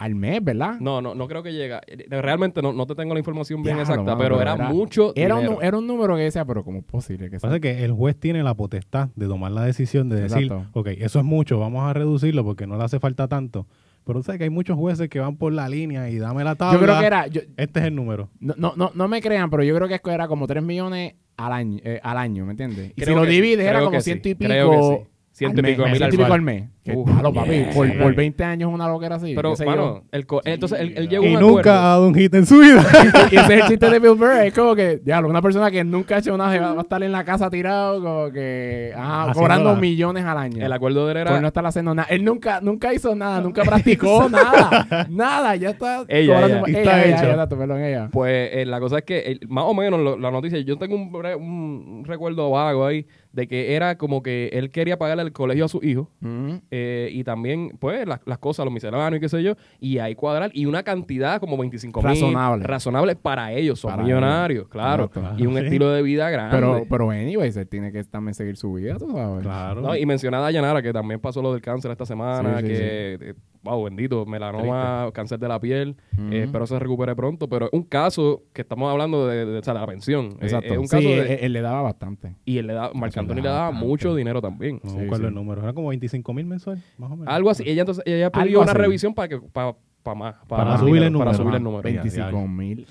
al 0.00 0.14
mes, 0.14 0.42
¿verdad? 0.42 0.80
No, 0.80 1.02
no, 1.02 1.14
no 1.14 1.28
creo 1.28 1.42
que 1.42 1.52
llega. 1.52 1.80
Realmente 2.08 2.62
no, 2.62 2.72
no 2.72 2.86
te 2.86 2.94
tengo 2.94 3.12
la 3.12 3.20
información 3.20 3.62
bien 3.62 3.78
exacta, 3.78 4.02
mano, 4.02 4.16
pero, 4.18 4.38
pero 4.38 4.40
era, 4.40 4.54
era- 4.54 4.68
mucho 4.70 5.12
Era 5.14 5.34
un, 5.34 5.40
dinero. 5.42 5.60
nu- 5.60 5.66
era 5.66 5.76
un 5.78 5.86
número 5.86 6.16
que 6.16 6.22
decía, 6.22 6.44
pero 6.46 6.64
¿cómo 6.64 6.78
es 6.78 6.84
posible 6.84 7.28
que 7.30 7.38
Pasa 7.38 7.50
sea? 7.54 7.60
que 7.60 7.84
el 7.84 7.92
juez 7.92 8.16
tiene 8.18 8.42
la 8.42 8.54
potestad 8.54 9.10
de 9.14 9.26
tomar 9.26 9.52
la 9.52 9.62
decisión 9.64 10.08
de 10.08 10.22
decir, 10.22 10.44
Exacto. 10.44 10.66
ok, 10.72 10.88
eso 10.98 11.18
es 11.18 11.24
mucho, 11.26 11.58
vamos 11.60 11.82
a 11.88 11.92
reducirlo 11.92 12.42
porque 12.44 12.66
no 12.66 12.78
le 12.78 12.84
hace 12.84 12.98
falta 12.98 13.28
tanto. 13.28 13.66
Pero 14.06 14.22
sabes 14.22 14.38
que 14.38 14.44
hay 14.44 14.50
muchos 14.50 14.78
jueces 14.78 15.10
que 15.10 15.20
van 15.20 15.36
por 15.36 15.52
la 15.52 15.68
línea 15.68 16.08
y 16.08 16.18
dame 16.18 16.42
la 16.44 16.54
tabla. 16.54 16.78
Yo 16.78 16.82
creo 16.84 16.98
que 16.98 17.06
era... 17.06 17.26
yo- 17.26 17.42
Este 17.58 17.80
es 17.80 17.86
el 17.86 17.94
número. 17.94 18.30
no, 18.40 18.54
no, 18.56 18.72
no, 18.76 18.90
no 18.94 19.06
me 19.08 19.20
crean, 19.20 19.50
pero 19.50 19.62
yo 19.62 19.74
creo 19.76 19.86
que 19.86 20.00
era 20.10 20.26
como 20.26 20.46
3 20.46 20.62
millones 20.62 21.14
al 21.36 21.52
año, 21.52 21.78
eh, 21.84 22.00
al 22.02 22.16
año 22.16 22.46
¿me 22.46 22.52
entiendes? 22.52 22.92
Y 22.96 23.00
Creo 23.02 23.18
si 23.18 23.24
lo 23.26 23.30
divides 23.30 23.66
era 23.66 23.80
como 23.84 23.98
sí, 24.00 24.04
ciento 24.04 24.30
y 24.30 24.34
pico... 24.34 24.48
creo 24.48 24.70
que 24.70 25.04
sí. 25.04 25.10
Ciento 25.32 25.60
y 25.60 25.64
pico 25.64 25.82
mes, 25.82 25.90
mil 25.92 25.98
ciento 25.98 26.16
y 26.16 26.22
al 26.24 26.28
pico 26.30 26.42
mes. 26.42 26.64
Claro, 27.04 27.32
papi, 27.32 27.64
por, 27.74 27.86
yeah. 27.90 28.02
por 28.02 28.14
20 28.14 28.44
años 28.44 28.70
una 28.72 28.88
loquera 28.88 29.16
así. 29.16 29.34
Pero, 29.34 29.54
mano, 29.64 30.02
el 30.12 30.26
co- 30.26 30.40
entonces 30.44 30.80
él, 30.80 30.94
él 30.96 31.08
llegó 31.08 31.24
a 31.24 31.28
Y 31.28 31.34
un 31.36 31.40
nunca 31.40 31.60
acuerdo. 31.60 31.70
ha 31.72 31.82
dado 31.82 32.08
un 32.08 32.14
hit 32.14 32.34
en 32.34 32.46
su 32.46 32.58
vida. 32.58 32.84
y 33.30 33.36
ese 33.36 33.54
es 33.56 33.62
el 33.62 33.68
chiste 33.68 33.90
de 33.90 33.98
Bill 33.98 34.14
Burr. 34.14 34.32
Es 34.44 34.54
como 34.54 34.74
que, 34.74 34.98
diablo, 34.98 35.28
una 35.28 35.42
persona 35.42 35.70
que 35.70 35.82
nunca 35.84 36.16
ha 36.16 36.18
hecho 36.18 36.36
nada 36.36 36.72
va 36.74 36.78
a 36.78 36.82
estar 36.82 37.02
en 37.02 37.12
la 37.12 37.24
casa 37.24 37.50
tirado, 37.50 38.02
como 38.02 38.32
que, 38.32 38.92
ajá, 38.96 39.32
cobrando 39.32 39.72
la- 39.74 39.80
millones 39.80 40.24
al 40.24 40.38
año. 40.38 40.64
El 40.64 40.72
acuerdo 40.72 41.06
de 41.06 41.12
él 41.12 41.16
era... 41.18 41.30
por 41.32 41.40
no 41.40 41.48
estar 41.48 41.64
haciendo 41.66 41.94
nada. 41.94 42.08
Él 42.10 42.24
nunca, 42.24 42.60
nunca 42.60 42.92
hizo 42.94 43.14
nada, 43.14 43.40
nunca 43.40 43.62
practicó 43.62 44.28
nada. 44.30 45.06
Nada, 45.08 45.56
ya 45.56 45.70
está. 45.70 46.04
Ella, 46.08 46.34
cobrando- 46.34 46.66
ella. 46.66 46.78
Está 46.78 47.04
ella, 47.04 47.14
hecho. 47.16 47.22
ella, 47.24 47.30
exacto, 47.32 47.58
perdón, 47.58 47.80
ella. 47.82 48.08
Pues 48.12 48.50
eh, 48.52 48.64
la 48.66 48.80
cosa 48.80 48.98
es 48.98 49.04
que 49.04 49.18
eh, 49.18 49.40
más 49.48 49.64
o 49.66 49.74
menos 49.74 50.00
lo- 50.00 50.18
la 50.18 50.30
noticia, 50.30 50.58
yo 50.60 50.76
tengo 50.78 50.94
un, 50.96 51.12
bre- 51.12 51.36
un 51.36 52.04
recuerdo 52.06 52.50
vago 52.50 52.84
ahí 52.86 53.06
de 53.32 53.46
que 53.46 53.74
era 53.74 53.96
como 53.96 54.22
que 54.22 54.50
él 54.52 54.70
quería 54.70 54.98
pagarle 54.98 55.22
el 55.22 55.32
colegio 55.32 55.64
a 55.64 55.68
su 55.68 55.78
hijo 55.84 56.10
Ujú. 56.20 56.60
eh, 56.70 56.79
y 57.12 57.24
también 57.24 57.76
pues 57.78 58.06
las, 58.06 58.20
las 58.24 58.38
cosas, 58.38 58.64
los 58.64 58.72
misceláneos 58.72 59.18
y 59.18 59.20
qué 59.20 59.28
sé 59.28 59.42
yo, 59.42 59.54
y 59.80 59.98
ahí 59.98 60.14
cuadrar 60.14 60.50
y 60.54 60.66
una 60.66 60.82
cantidad 60.82 61.40
como 61.40 61.56
25 61.58 62.00
mil 62.02 62.08
Razonable. 62.10 62.64
razonable 62.66 63.16
para 63.16 63.52
ellos, 63.52 63.80
son 63.80 63.90
Para 63.92 64.02
millonarios, 64.02 64.68
claro, 64.68 65.10
y 65.36 65.46
un 65.46 65.56
Sí. 65.56 65.64
estilo 65.64 65.90
de 65.90 66.02
vida 66.02 66.30
grande. 66.30 66.56
Pero, 66.56 66.84
pero 66.88 67.10
anyways, 67.10 67.56
él 67.56 67.68
tiene 67.68 67.92
que 67.92 68.02
también 68.04 68.34
seguir 68.34 68.56
su 68.56 68.72
vida, 68.74 68.96
tú 68.98 69.10
sabes. 69.10 69.42
claro. 69.42 69.80
No, 69.80 69.96
y 69.96 70.04
mencionada 70.06 70.46
a 70.46 70.50
Yanara, 70.50 70.82
que 70.82 70.92
también 70.92 71.20
pasó 71.20 71.42
lo 71.42 71.52
del 71.52 71.62
cáncer 71.62 71.90
esta 71.90 72.06
semana, 72.06 72.60
Sí, 72.60 72.66
sí, 72.66 72.72
que, 72.72 73.18
eh, 73.20 73.34
wow, 73.62 73.84
bendito, 73.84 74.24
melanoma, 74.26 75.10
cáncer 75.12 75.38
de 75.38 75.48
la 75.48 75.60
piel, 75.60 75.96
eh, 76.30 76.42
espero 76.44 76.66
se 76.66 76.78
recupere 76.78 77.14
pronto, 77.14 77.48
pero 77.48 77.66
es 77.66 77.72
un 77.72 77.82
caso 77.82 78.42
que 78.52 78.62
estamos 78.62 78.90
hablando 78.90 79.26
de, 79.26 79.44
de, 79.44 79.58
o 79.58 79.62
sea, 79.62 79.74
la 79.74 79.86
pensión. 79.86 80.26
Eh, 80.40 80.44
Exacto. 80.46 80.72
es 80.72 80.78
un 80.78 80.88
Sí, 80.88 80.96
caso 80.96 81.08
él, 81.08 81.28
de- 81.28 81.34
él 81.46 81.52
le 81.52 81.60
daba 81.60 81.82
bastante. 81.82 82.36
y 82.44 82.58
él 82.58 82.66
le 82.68 82.72
da, 82.74 82.90
Marc 82.94 83.16
Anthony 83.16 83.34
le 83.36 83.42
le 83.42 83.48
da 83.48 83.54
daba 83.54 83.66
bastante. 83.68 83.86
mucho 83.86 84.14
dinero 84.14 84.40
también. 84.40 84.80
No 84.82 84.90
Sí, 84.90 84.96
acuerdo 85.00 85.24
sí. 85.24 85.28
el 85.28 85.34
número. 85.34 85.62
Era 85.62 85.72
como 85.72 85.88
25 85.88 86.32
mil 86.34 86.46
mensual, 86.46 86.82
más 86.98 87.10
o 87.12 87.16
menos. 87.16 87.34
Algo 87.34 87.50
así. 87.50 87.64
Ella 87.66 87.82
entonces 87.82 88.02
ella 88.06 88.30
pidió 88.30 88.60
una 88.60 88.72
así. 88.72 88.78
revisión 88.80 89.14
para 89.14 89.28
que 89.28 89.38
para, 89.40 89.74
para 90.02 90.14
más, 90.14 90.34
para, 90.48 90.64
Para 90.64 90.78
subirle 90.78 91.06
el 91.08 91.12
para 91.12 91.32
número. 91.32 91.34
subirle 91.34 91.56
el 91.58 91.62
Ah, 91.62 91.64
número. 91.64 91.82
25 91.82 92.48
mil. 92.48 92.86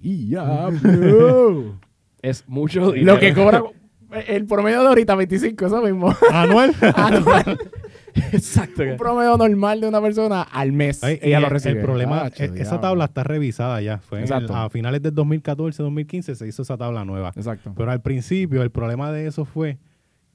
Diablo. 0.00 1.74
Es 2.22 2.46
mucho 2.46 2.92
dinero. 2.92 3.14
Lo 3.14 3.18
que 3.20 3.32
cobra 3.32 3.62
el 4.26 4.44
promedio 4.44 4.82
de 4.82 4.88
ahorita, 4.88 5.14
25, 5.14 5.66
eso 5.66 5.80
mismo. 5.82 6.14
Anual. 6.32 6.74
Anual. 6.94 7.58
Exacto. 8.32 8.82
Un 8.82 8.96
promedio 8.96 9.36
normal 9.36 9.80
de 9.80 9.88
una 9.88 10.00
persona 10.00 10.42
al 10.42 10.72
mes. 10.72 11.02
Ay, 11.04 11.18
y 11.22 11.28
ella 11.28 11.38
el, 11.38 11.42
lo 11.44 11.48
recibe. 11.48 11.78
el 11.78 11.84
problema, 11.84 12.22
Acho, 12.22 12.44
e- 12.44 12.52
esa 12.60 12.80
tabla 12.80 13.04
está 13.06 13.24
revisada 13.24 13.80
ya. 13.80 13.98
Fue 13.98 14.18
en 14.18 14.24
el- 14.24 14.30
Exacto. 14.30 14.54
a 14.56 14.68
finales 14.70 15.02
del 15.02 15.14
2014, 15.14 15.82
2015 15.82 16.34
se 16.34 16.46
hizo 16.48 16.62
esa 16.62 16.76
tabla 16.76 17.04
nueva. 17.04 17.32
Exacto. 17.36 17.72
Pero 17.76 17.90
al 17.90 18.00
principio 18.02 18.62
el 18.62 18.70
problema 18.70 19.10
de 19.12 19.26
eso 19.26 19.44
fue 19.44 19.78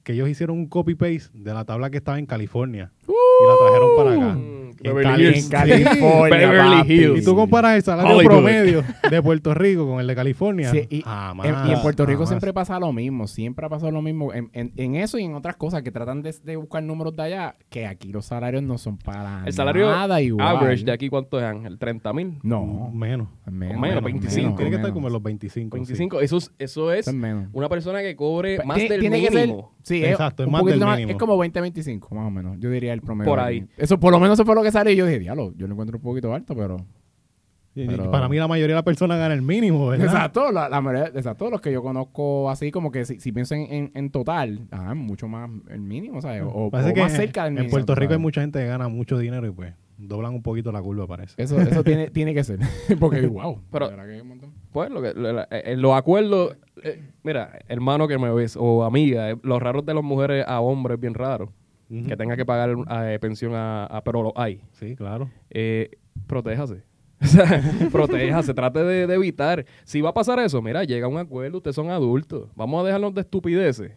que 0.02 0.12
ellos 0.12 0.28
hicieron 0.28 0.56
un 0.58 0.66
copy-paste 0.66 1.30
de 1.34 1.52
la 1.54 1.64
tabla 1.64 1.90
que 1.90 1.96
estaba 1.96 2.18
en 2.18 2.26
California 2.26 2.92
y 3.08 3.46
la 3.48 3.54
trajeron 3.66 3.88
para 3.96 4.12
acá. 4.12 4.38
En 4.82 4.94
Beverly 4.94 5.26
Hills. 5.26 5.48
California, 5.48 6.28
Beverly. 6.48 6.92
Hills. 6.94 7.22
Y 7.22 7.24
tú 7.24 7.34
comparas 7.34 7.76
el 7.76 7.82
salario 7.82 8.16
Hollywood. 8.16 8.32
promedio 8.32 8.84
de 9.10 9.22
Puerto 9.22 9.54
Rico 9.54 9.86
con 9.86 10.00
el 10.00 10.06
de 10.06 10.14
California. 10.14 10.70
Sí, 10.70 10.86
y, 10.90 11.02
jamás, 11.02 11.46
en, 11.46 11.54
y 11.68 11.72
en 11.74 11.82
Puerto 11.82 12.04
Rico 12.06 12.18
jamás. 12.18 12.28
siempre 12.30 12.52
pasa 12.52 12.78
lo 12.78 12.92
mismo, 12.92 13.26
siempre 13.26 13.66
ha 13.66 13.68
pasado 13.68 13.90
lo 13.92 14.02
mismo 14.02 14.32
en, 14.34 14.50
en- 14.52 14.72
en 14.76 14.96
eso 14.96 15.18
y 15.18 15.24
en 15.24 15.34
otras 15.34 15.56
cosas 15.56 15.82
que 15.82 15.90
tratan 15.90 16.22
de, 16.22 16.34
de 16.44 16.56
buscar 16.56 16.82
números 16.82 17.14
de 17.16 17.22
allá, 17.22 17.56
que 17.68 17.86
aquí 17.86 18.12
los 18.12 18.26
salarios 18.26 18.62
no 18.62 18.78
son 18.78 18.98
para 18.98 19.42
El 19.46 19.52
salario 19.52 19.86
nada 19.86 20.20
igual. 20.20 20.46
average 20.56 20.84
de 20.84 20.92
aquí, 20.92 21.08
¿cuánto 21.08 21.38
es, 21.38 21.44
Ángel? 21.44 21.78
¿30 21.78 22.14
mil? 22.14 22.38
No, 22.42 22.90
menos. 22.92 23.28
menos, 23.50 23.80
menos, 23.80 24.02
25. 24.02 24.56
Tiene 24.56 24.70
que 24.70 24.76
estar 24.76 24.92
como 24.92 25.06
en 25.08 25.12
los 25.12 25.22
25. 25.22 25.76
sí. 25.76 25.80
25. 25.80 26.20
Eso 26.20 26.36
es, 26.38 26.52
eso 26.58 26.92
es 26.92 27.00
Eso 27.00 27.10
es 27.10 27.16
menos. 27.16 27.48
una 27.52 27.68
persona 27.68 28.00
que 28.02 28.16
cobre 28.16 28.58
más 28.64 28.76
del 28.78 29.00
tiene 29.00 29.20
que 29.20 29.28
ser- 29.28 29.46
mínimo. 29.46 29.72
sí, 29.82 30.04
Exacto, 30.04 30.42
es 30.44 30.50
más 30.50 30.64
del 30.64 30.80
más- 30.80 30.96
mínimo. 30.96 31.12
Es 31.12 31.18
como 31.18 31.36
20-25, 31.36 32.10
más 32.14 32.26
o 32.26 32.30
menos. 32.30 32.56
Yo 32.58 32.70
diría 32.70 32.92
el 32.92 33.00
promedio. 33.02 33.30
Por 33.30 33.40
ahí. 33.40 33.66
Eso, 33.76 33.98
por 33.98 34.12
lo 34.12 34.20
menos 34.20 34.38
eso 34.38 34.44
fue 34.44 34.54
lo 34.54 34.62
que 34.62 34.65
sale 34.70 34.92
y 34.92 34.96
yo 34.96 35.06
dije, 35.06 35.18
diablo, 35.18 35.52
yo 35.56 35.66
lo 35.66 35.72
encuentro 35.74 35.96
un 35.98 36.02
poquito 36.02 36.32
alto, 36.34 36.54
pero... 36.54 36.76
Para 38.10 38.26
mí 38.30 38.38
la 38.38 38.48
mayoría 38.48 38.72
de 38.74 38.78
las 38.78 38.84
personas 38.84 39.18
gana 39.18 39.34
el 39.34 39.42
mínimo, 39.42 39.88
¿verdad? 39.88 40.06
Exacto, 40.06 40.50
la, 40.50 40.66
la 40.66 40.80
mayoría- 40.80 41.08
exacto, 41.14 41.50
los 41.50 41.60
que 41.60 41.70
yo 41.70 41.82
conozco 41.82 42.48
así, 42.48 42.70
como 42.70 42.90
que 42.90 43.04
si, 43.04 43.20
si 43.20 43.32
pienso 43.32 43.54
en, 43.54 43.70
en, 43.70 43.90
en 43.94 44.10
total, 44.10 44.60
ajá, 44.70 44.94
mucho 44.94 45.28
más 45.28 45.50
el 45.68 45.80
mínimo, 45.82 46.22
¿sabes? 46.22 46.40
O, 46.42 46.48
o 46.48 46.70
que 46.70 46.78
más 47.02 47.10
en- 47.12 47.16
cerca 47.18 47.44
del 47.44 47.50
en 47.50 47.54
mínimo. 47.56 47.70
Puerto 47.72 47.94
Rico 47.94 48.14
hay 48.14 48.18
mucha 48.18 48.40
gente 48.40 48.60
que 48.60 48.66
gana 48.66 48.88
mucho 48.88 49.18
dinero 49.18 49.46
y 49.46 49.50
pues 49.50 49.74
doblan 49.98 50.32
un 50.32 50.42
poquito 50.42 50.72
la 50.72 50.80
curva, 50.80 51.06
parece. 51.06 51.34
Eso, 51.42 51.60
eso 51.60 51.84
tiene, 51.84 52.08
tiene 52.12 52.32
que 52.32 52.44
ser. 52.44 52.60
Porque, 52.98 53.26
wow. 53.26 53.60
Pero- 53.70 53.90
que 53.94 54.00
hay 54.00 54.20
un 54.22 54.28
montón. 54.28 54.54
Pues 54.72 54.88
lo 54.90 55.02
que, 55.02 55.12
lo- 55.12 55.32
la- 55.34 55.48
eh, 55.50 55.76
los 55.76 55.92
acuerdos, 55.92 56.56
eh, 56.82 57.02
mira, 57.24 57.58
hermano 57.68 58.08
que 58.08 58.16
me 58.16 58.32
ves 58.32 58.56
o 58.58 58.84
amiga, 58.84 59.32
eh, 59.32 59.36
los 59.42 59.60
raros 59.60 59.84
de 59.84 59.92
las 59.92 60.02
mujeres 60.02 60.46
a 60.48 60.60
hombres 60.60 60.94
es 60.94 61.00
bien 61.02 61.12
raro. 61.12 61.52
Que 61.88 62.16
tenga 62.16 62.36
que 62.36 62.44
pagar 62.44 62.74
eh, 63.04 63.18
pensión 63.20 63.54
a, 63.54 63.86
a- 63.86 64.02
pero 64.02 64.22
lo 64.22 64.32
hay. 64.36 64.60
Sí, 64.72 64.96
claro. 64.96 65.30
Eh, 65.50 65.90
protéjase. 66.26 66.82
O 67.22 67.24
sea, 67.26 67.62
protéjase, 67.92 68.52
trate 68.52 68.82
de, 68.84 69.06
de 69.06 69.14
evitar. 69.14 69.64
Si 69.84 70.00
va 70.02 70.10
a 70.10 70.14
pasar 70.14 70.38
eso, 70.40 70.60
mira, 70.60 70.84
llega 70.84 71.08
un 71.08 71.16
acuerdo, 71.16 71.56
ustedes 71.58 71.74
son 71.76 71.88
adultos. 71.90 72.48
Vamos 72.54 72.82
a 72.82 72.86
dejarnos 72.86 73.14
de 73.14 73.22
estupideces. 73.22 73.92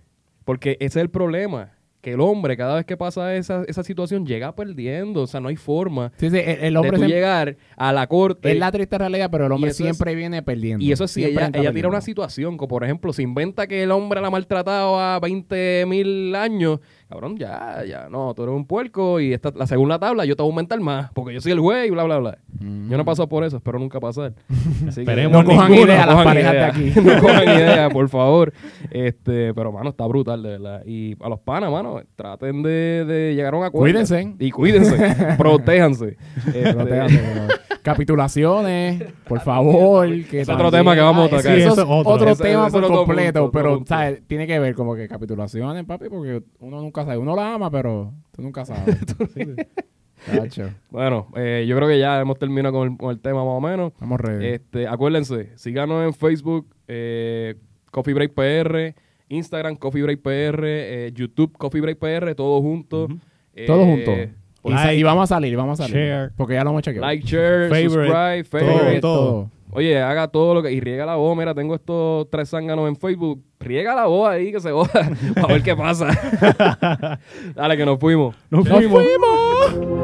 Porque 0.45 0.77
ese 0.79 0.99
es 0.99 1.03
el 1.03 1.09
problema. 1.09 1.71
Que 2.01 2.13
el 2.13 2.21
hombre, 2.21 2.55
cada 2.55 2.75
vez 2.75 2.85
que 2.85 2.95
pasa 2.95 3.35
esa, 3.35 3.65
esa 3.67 3.83
situación, 3.83 4.25
llega 4.25 4.55
perdiendo. 4.55 5.23
O 5.23 5.27
sea, 5.27 5.41
no 5.41 5.49
hay 5.49 5.57
forma 5.57 6.13
Sí, 6.15 6.29
sí, 6.29 6.37
el, 6.37 6.59
el 6.63 6.73
de 6.73 6.79
hombre 6.79 6.97
tú 6.97 7.03
llegar 7.07 7.57
a 7.75 7.91
la 7.91 8.07
corte. 8.07 8.53
es 8.53 8.57
la 8.57 8.71
triste 8.71 8.97
realidad, 8.97 9.29
pero 9.29 9.47
el 9.47 9.51
hombre 9.51 9.71
es- 9.71 9.75
siempre 9.75 10.15
viene 10.15 10.41
perdiendo. 10.41 10.85
Y 10.85 10.93
eso 10.93 11.05
sí, 11.09 11.23
Siempre 11.23 11.43
ella, 11.47 11.59
ella 11.59 11.73
tira 11.73 11.89
una 11.89 11.99
situación, 11.99 12.55
como 12.55 12.69
por 12.69 12.85
ejemplo, 12.85 13.11
se 13.11 13.21
inventa 13.21 13.67
que 13.67 13.83
el 13.83 13.91
hombre 13.91 14.21
la 14.21 14.27
ha 14.27 14.31
maltratado 14.31 14.97
a 14.97 15.19
20 15.19 15.83
mil 15.87 16.33
años, 16.35 16.79
cabrón, 17.09 17.37
ya, 17.37 17.83
ya, 17.87 18.07
no, 18.07 18.33
tú 18.35 18.43
eres 18.43 18.53
un 18.55 18.65
puerco 18.65 19.19
y 19.19 19.33
esta, 19.33 19.51
la 19.55 19.65
segunda 19.65 19.97
tabla 19.97 20.25
yo 20.25 20.35
te 20.35 20.43
voy 20.43 20.49
a 20.49 20.53
aumentar 20.53 20.79
más, 20.79 21.11
porque 21.13 21.33
yo 21.33 21.41
soy 21.41 21.51
el 21.53 21.59
güey 21.59 21.87
y 21.87 21.89
bla, 21.89 22.03
bla, 22.03 22.19
bla. 22.19 22.37
Yo 22.59 22.97
no 22.97 23.03
paso 23.03 23.27
por 23.27 23.43
eso, 23.43 23.57
espero 23.57 23.79
nunca 23.79 23.99
pasar. 23.99 24.33
Así 24.87 24.95
que- 24.95 25.01
Esperemos 25.01 25.31
No 25.43 25.43
cojan 25.49 25.71
ninguno, 25.71 25.91
ideas 25.91 26.05
las 26.07 26.23
parejas 26.23 26.51
de 26.53 26.63
aquí. 26.63 26.93
no 27.01 27.19
cojan 27.19 27.43
ideas, 27.45 27.91
por 27.91 28.09
favor. 28.09 28.53
Este, 28.91 29.53
pero, 29.55 29.71
mano, 29.71 29.89
está 29.89 30.05
brutal, 30.05 30.43
de 30.43 30.49
verdad. 30.49 30.83
Y 30.85 31.15
a 31.23 31.29
los 31.29 31.39
panas, 31.39 31.71
mano, 31.71 32.01
traten 32.15 32.61
de, 32.61 33.05
de 33.05 33.33
llegar 33.35 33.53
a 33.55 33.57
un 33.57 33.63
acuerdo. 33.65 33.85
Cuídense. 33.91 34.35
Y 34.39 34.51
cuídense, 34.51 35.15
protéjanse. 35.37 36.15
Este, 36.47 36.73
Protéjate, 36.73 37.17
pero- 37.17 37.47
Capitulaciones, 37.89 39.03
por 39.27 39.39
favor. 39.39 40.07
Que 40.25 40.41
Es 40.41 40.49
otro 40.49 40.69
tema 40.69 40.93
que 40.93 41.01
vamos 41.01 41.25
a 41.25 41.37
tocar. 41.37 41.55
sí, 41.55 41.61
eso 41.61 41.73
es 41.73 41.87
otro. 41.87 42.35
tema 42.35 42.69
por 42.69 42.85
completo, 42.85 43.41
punto, 43.45 43.51
pero. 43.51 43.83
¿sabes? 43.83 44.21
tiene 44.27 44.45
que 44.45 44.59
ver 44.59 44.75
como 44.75 44.95
que 44.95 45.07
capitulaciones, 45.07 45.85
papi, 45.85 46.07
porque 46.07 46.43
uno 46.59 46.81
nunca 46.81 47.03
sabe. 47.03 47.17
Uno 47.17 47.35
la 47.35 47.55
ama, 47.55 47.71
pero 47.71 48.13
tú 48.31 48.41
nunca 48.43 48.65
sabes. 48.65 48.95
Bueno, 50.91 51.29
eh, 51.37 51.65
yo 51.65 51.77
creo 51.77 51.87
que 51.87 51.97
ya 51.97 52.19
hemos 52.19 52.37
terminado 52.37 52.73
con 52.73 52.91
el, 52.91 52.97
con 52.97 53.09
el 53.11 53.21
tema 53.21 53.45
más 53.45 53.53
o 53.53 53.61
menos. 53.61 53.93
Estamos 53.93 54.19
ready. 54.19 54.47
Este, 54.47 54.85
acuérdense, 54.85 55.53
síganos 55.55 56.05
en 56.05 56.13
Facebook, 56.13 56.67
eh, 56.89 57.55
Coffee 57.89 58.13
Break 58.13 58.33
PR, 58.33 58.95
Instagram, 59.29 59.77
Coffee 59.77 60.03
Break 60.03 60.19
PR, 60.21 60.65
eh, 60.65 61.11
YouTube, 61.15 61.57
Coffee 61.57 61.79
Break 61.79 61.99
PR, 61.99 62.35
todos 62.35 62.61
juntos. 62.61 63.09
Eh, 63.53 63.65
Todos 63.65 63.85
juntos. 63.85 64.15
Y, 64.63 64.69
like, 64.69 64.83
sa- 64.83 64.93
y 64.93 65.03
vamos 65.03 65.23
a 65.23 65.35
salir, 65.35 65.55
vamos 65.55 65.79
a 65.79 65.83
salir. 65.83 65.95
share. 65.97 66.31
porque 66.35 66.53
ya 66.55 66.63
lo 66.63 66.69
hemos 66.71 66.81
chequeado. 66.83 67.05
Like, 67.07 67.25
share, 67.25 67.69
Favorite, 67.69 67.89
subscribe, 67.89 68.43
todo, 68.43 68.59
favorite. 68.77 69.01
todo. 69.01 69.51
Oye, 69.71 70.01
haga 70.01 70.27
todo 70.27 70.55
lo 70.55 70.63
que... 70.63 70.71
Y 70.71 70.79
riega 70.79 71.05
la 71.05 71.15
voz, 71.15 71.37
mira, 71.37 71.53
tengo 71.53 71.75
estos 71.75 72.27
tres 72.31 72.49
zánganos 72.49 72.87
en 72.87 72.95
Facebook. 72.95 73.43
Riega 73.59 73.93
la 73.93 74.07
voz 74.07 74.27
ahí, 74.29 74.51
que 74.51 74.59
se 74.59 74.71
joda. 74.71 74.89
a 75.35 75.45
ver 75.47 75.61
qué 75.61 75.75
pasa. 75.75 76.07
Dale, 77.55 77.77
que 77.77 77.85
nos 77.85 77.99
fuimos. 77.99 78.35
Nos 78.49 78.65
¡Nos 78.65 78.77
fuimos. 78.77 79.03
fuimos! 79.03 79.98